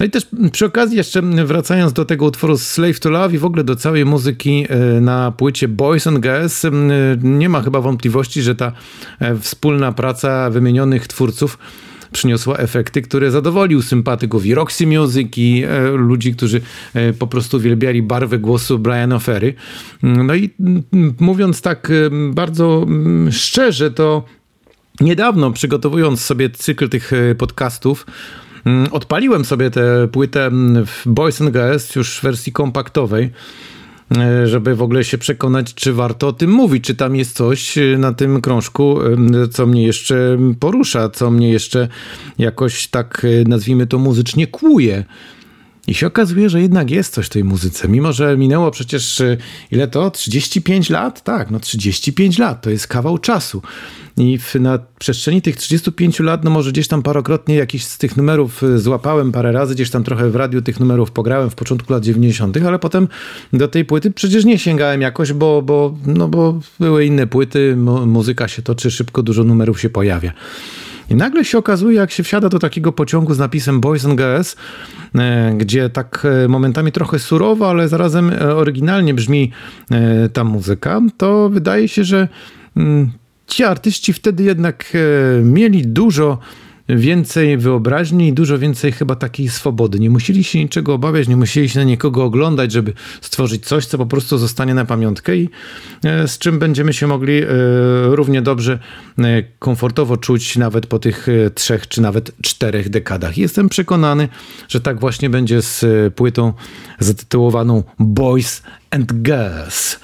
No 0.00 0.06
i 0.06 0.10
też 0.10 0.26
przy 0.52 0.66
okazji 0.66 0.96
jeszcze 0.96 1.22
wracając 1.22 1.92
do 1.92 2.04
tego 2.04 2.26
utworu 2.26 2.58
Slave 2.58 3.00
to 3.00 3.10
Love 3.10 3.34
i 3.34 3.38
w 3.38 3.44
ogóle 3.44 3.64
do 3.64 3.76
całej 3.76 4.04
muzyki 4.04 4.66
na 5.00 5.32
płycie 5.32 5.68
Boys 5.68 6.06
and 6.06 6.20
Girls, 6.20 6.62
nie 7.22 7.48
ma 7.48 7.62
chyba 7.62 7.80
wątpliwości, 7.80 8.42
że 8.42 8.54
ta 8.54 8.72
e, 9.20 9.36
wspólna 9.36 9.92
praca 9.92 10.27
wymienionych 10.50 11.06
twórców 11.06 11.58
przyniosła 12.12 12.56
efekty, 12.56 13.02
które 13.02 13.30
zadowolił 13.30 13.82
sympatyków 13.82 14.46
i 14.46 14.54
Roxy 14.54 14.86
Music 14.86 15.28
i 15.36 15.64
e, 15.64 15.90
ludzi, 15.90 16.34
którzy 16.34 16.60
e, 16.94 17.12
po 17.12 17.26
prostu 17.26 17.56
uwielbiali 17.56 18.02
barwę 18.02 18.38
głosu 18.38 18.78
Briana 18.78 19.18
Ferry. 19.18 19.54
No 20.02 20.34
i 20.34 20.50
mm, 20.60 21.14
mówiąc 21.20 21.62
tak 21.62 21.90
e, 21.90 22.10
bardzo 22.32 22.84
mm, 22.88 23.32
szczerze, 23.32 23.90
to 23.90 24.24
niedawno 25.00 25.50
przygotowując 25.50 26.20
sobie 26.20 26.50
cykl 26.50 26.88
tych 26.88 27.12
e, 27.12 27.34
podcastów, 27.34 28.06
mm, 28.64 28.92
odpaliłem 28.92 29.44
sobie 29.44 29.70
tę 29.70 30.08
płytę 30.12 30.50
w 30.86 31.02
Boys 31.06 31.40
and 31.40 31.52
Girls 31.52 31.96
już 31.96 32.18
w 32.18 32.22
wersji 32.22 32.52
kompaktowej. 32.52 33.30
E, 34.16 34.46
żeby 34.46 34.74
w 34.74 34.82
ogóle 34.82 35.04
się 35.04 35.18
przekonać, 35.18 35.74
czy 35.74 35.92
warto 35.92 36.28
o 36.28 36.32
tym 36.32 36.50
mówić, 36.50 36.84
czy 36.84 36.94
tam 36.94 37.16
jest 37.16 37.36
coś 37.36 37.78
e, 37.78 37.98
na 37.98 38.12
tym 38.12 38.40
krążku, 38.40 38.98
e, 39.02 39.48
co 39.48 39.66
mnie 39.66 39.82
jeszcze 39.82 40.38
porusza, 40.60 41.08
co 41.08 41.30
mnie 41.30 41.50
jeszcze 41.50 41.88
jakoś 42.38 42.86
tak, 42.86 43.26
nazwijmy 43.46 43.86
to 43.86 43.98
muzycznie, 43.98 44.46
kłuje. 44.46 45.04
I 45.88 45.94
się 45.94 46.06
okazuje, 46.06 46.50
że 46.50 46.60
jednak 46.60 46.90
jest 46.90 47.14
coś 47.14 47.26
w 47.26 47.28
tej 47.28 47.44
muzyce. 47.44 47.88
Mimo, 47.88 48.12
że 48.12 48.36
minęło 48.36 48.70
przecież 48.70 49.22
ile 49.70 49.88
to? 49.88 50.10
35 50.10 50.90
lat? 50.90 51.24
Tak, 51.24 51.50
no 51.50 51.60
35 51.60 52.38
lat 52.38 52.62
to 52.62 52.70
jest 52.70 52.86
kawał 52.86 53.18
czasu. 53.18 53.62
I 54.16 54.38
w, 54.38 54.54
na 54.54 54.78
przestrzeni 54.98 55.42
tych 55.42 55.56
35 55.56 56.20
lat, 56.20 56.44
no 56.44 56.50
może 56.50 56.72
gdzieś 56.72 56.88
tam 56.88 57.02
parokrotnie 57.02 57.54
jakiś 57.54 57.84
z 57.84 57.98
tych 57.98 58.16
numerów 58.16 58.62
y, 58.62 58.78
złapałem 58.78 59.32
parę 59.32 59.52
razy, 59.52 59.74
gdzieś 59.74 59.90
tam 59.90 60.04
trochę 60.04 60.30
w 60.30 60.36
radiu 60.36 60.62
tych 60.62 60.80
numerów 60.80 61.10
pograłem 61.10 61.50
w 61.50 61.54
początku 61.54 61.92
lat 61.92 62.04
90., 62.04 62.56
ale 62.56 62.78
potem 62.78 63.08
do 63.52 63.68
tej 63.68 63.84
płyty 63.84 64.10
przecież 64.10 64.44
nie 64.44 64.58
sięgałem 64.58 65.00
jakoś, 65.00 65.32
bo, 65.32 65.62
bo, 65.62 65.94
no 66.06 66.28
bo 66.28 66.60
były 66.80 67.04
inne 67.04 67.26
płyty, 67.26 67.76
muzyka 68.06 68.48
się 68.48 68.62
toczy 68.62 68.90
szybko, 68.90 69.22
dużo 69.22 69.44
numerów 69.44 69.80
się 69.80 69.90
pojawia. 69.90 70.32
I 71.10 71.14
nagle 71.14 71.44
się 71.44 71.58
okazuje, 71.58 71.96
jak 71.96 72.10
się 72.10 72.22
wsiada 72.22 72.48
do 72.48 72.58
takiego 72.58 72.92
pociągu 72.92 73.34
z 73.34 73.38
napisem 73.38 73.80
Boys 73.80 74.04
and 74.04 74.16
Girls, 74.16 74.56
e, 75.14 75.54
gdzie 75.56 75.90
tak 75.90 76.26
e, 76.44 76.48
momentami 76.48 76.92
trochę 76.92 77.18
surowo, 77.18 77.70
ale 77.70 77.88
zarazem 77.88 78.30
e, 78.30 78.54
oryginalnie 78.54 79.14
brzmi 79.14 79.52
ta 80.32 80.44
muzyka, 80.44 81.00
to 81.16 81.48
wydaje 81.48 81.88
się, 81.88 82.04
że 82.04 82.28
mm, 82.76 83.10
ci 83.46 83.64
artyści 83.64 84.12
wtedy 84.12 84.42
jednak 84.42 84.96
mieli 85.42 85.86
dużo 85.86 86.38
więcej 86.88 87.58
wyobraźni 87.58 88.28
i 88.28 88.32
dużo 88.32 88.58
więcej 88.58 88.92
chyba 88.92 89.16
takiej 89.16 89.48
swobody. 89.48 89.98
Nie 89.98 90.10
musieli 90.10 90.44
się 90.44 90.58
niczego 90.58 90.94
obawiać, 90.94 91.28
nie 91.28 91.36
musieli 91.36 91.68
się 91.68 91.78
na 91.78 91.84
nikogo 91.84 92.24
oglądać, 92.24 92.72
żeby 92.72 92.92
stworzyć 93.20 93.66
coś, 93.66 93.86
co 93.86 93.98
po 93.98 94.06
prostu 94.06 94.38
zostanie 94.38 94.74
na 94.74 94.84
pamiątkę 94.84 95.36
i 95.36 95.48
e, 96.04 96.28
z 96.28 96.38
czym 96.38 96.58
będziemy 96.58 96.92
się 96.92 97.06
mogli 97.06 97.42
e, 97.42 97.46
równie 98.04 98.42
dobrze 98.42 98.78
e, 99.18 99.42
komfortowo 99.58 100.16
czuć 100.16 100.56
nawet 100.56 100.86
po 100.86 100.98
tych 100.98 101.26
trzech 101.54 101.88
czy 101.88 102.02
nawet 102.02 102.32
czterech 102.42 102.88
dekadach. 102.88 103.38
Jestem 103.38 103.68
przekonany, 103.68 104.28
że 104.68 104.80
tak 104.80 105.00
właśnie 105.00 105.30
będzie 105.30 105.62
z 105.62 105.84
płytą 106.14 106.52
zatytułowaną 106.98 107.82
Boys 107.98 108.62
and 108.90 109.12
Girls. 109.12 110.00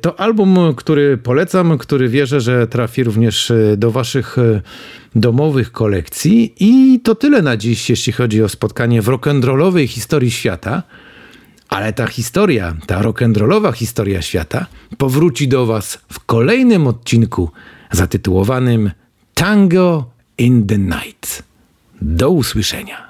To 0.00 0.20
album, 0.20 0.74
który 0.76 1.18
polecam, 1.18 1.78
który 1.78 2.08
wierzę, 2.08 2.40
że 2.40 2.66
trafi 2.66 3.04
również 3.04 3.52
do 3.76 3.90
Waszych 3.90 4.36
domowych 5.14 5.72
kolekcji. 5.72 6.54
I 6.60 7.00
to 7.00 7.14
tyle 7.14 7.42
na 7.42 7.56
dziś, 7.56 7.90
jeśli 7.90 8.12
chodzi 8.12 8.42
o 8.42 8.48
spotkanie 8.48 9.02
w 9.02 9.06
rock'n'rollowej 9.06 9.86
historii 9.86 10.30
świata. 10.30 10.82
Ale 11.68 11.92
ta 11.92 12.06
historia, 12.06 12.76
ta 12.86 13.02
rock'n'rollowa 13.02 13.72
historia 13.72 14.22
świata 14.22 14.66
powróci 14.98 15.48
do 15.48 15.66
Was 15.66 15.98
w 16.12 16.24
kolejnym 16.26 16.86
odcinku 16.86 17.50
zatytułowanym 17.92 18.90
Tango 19.34 20.10
in 20.38 20.66
the 20.66 20.78
Night. 20.78 21.42
Do 22.02 22.30
usłyszenia. 22.30 23.07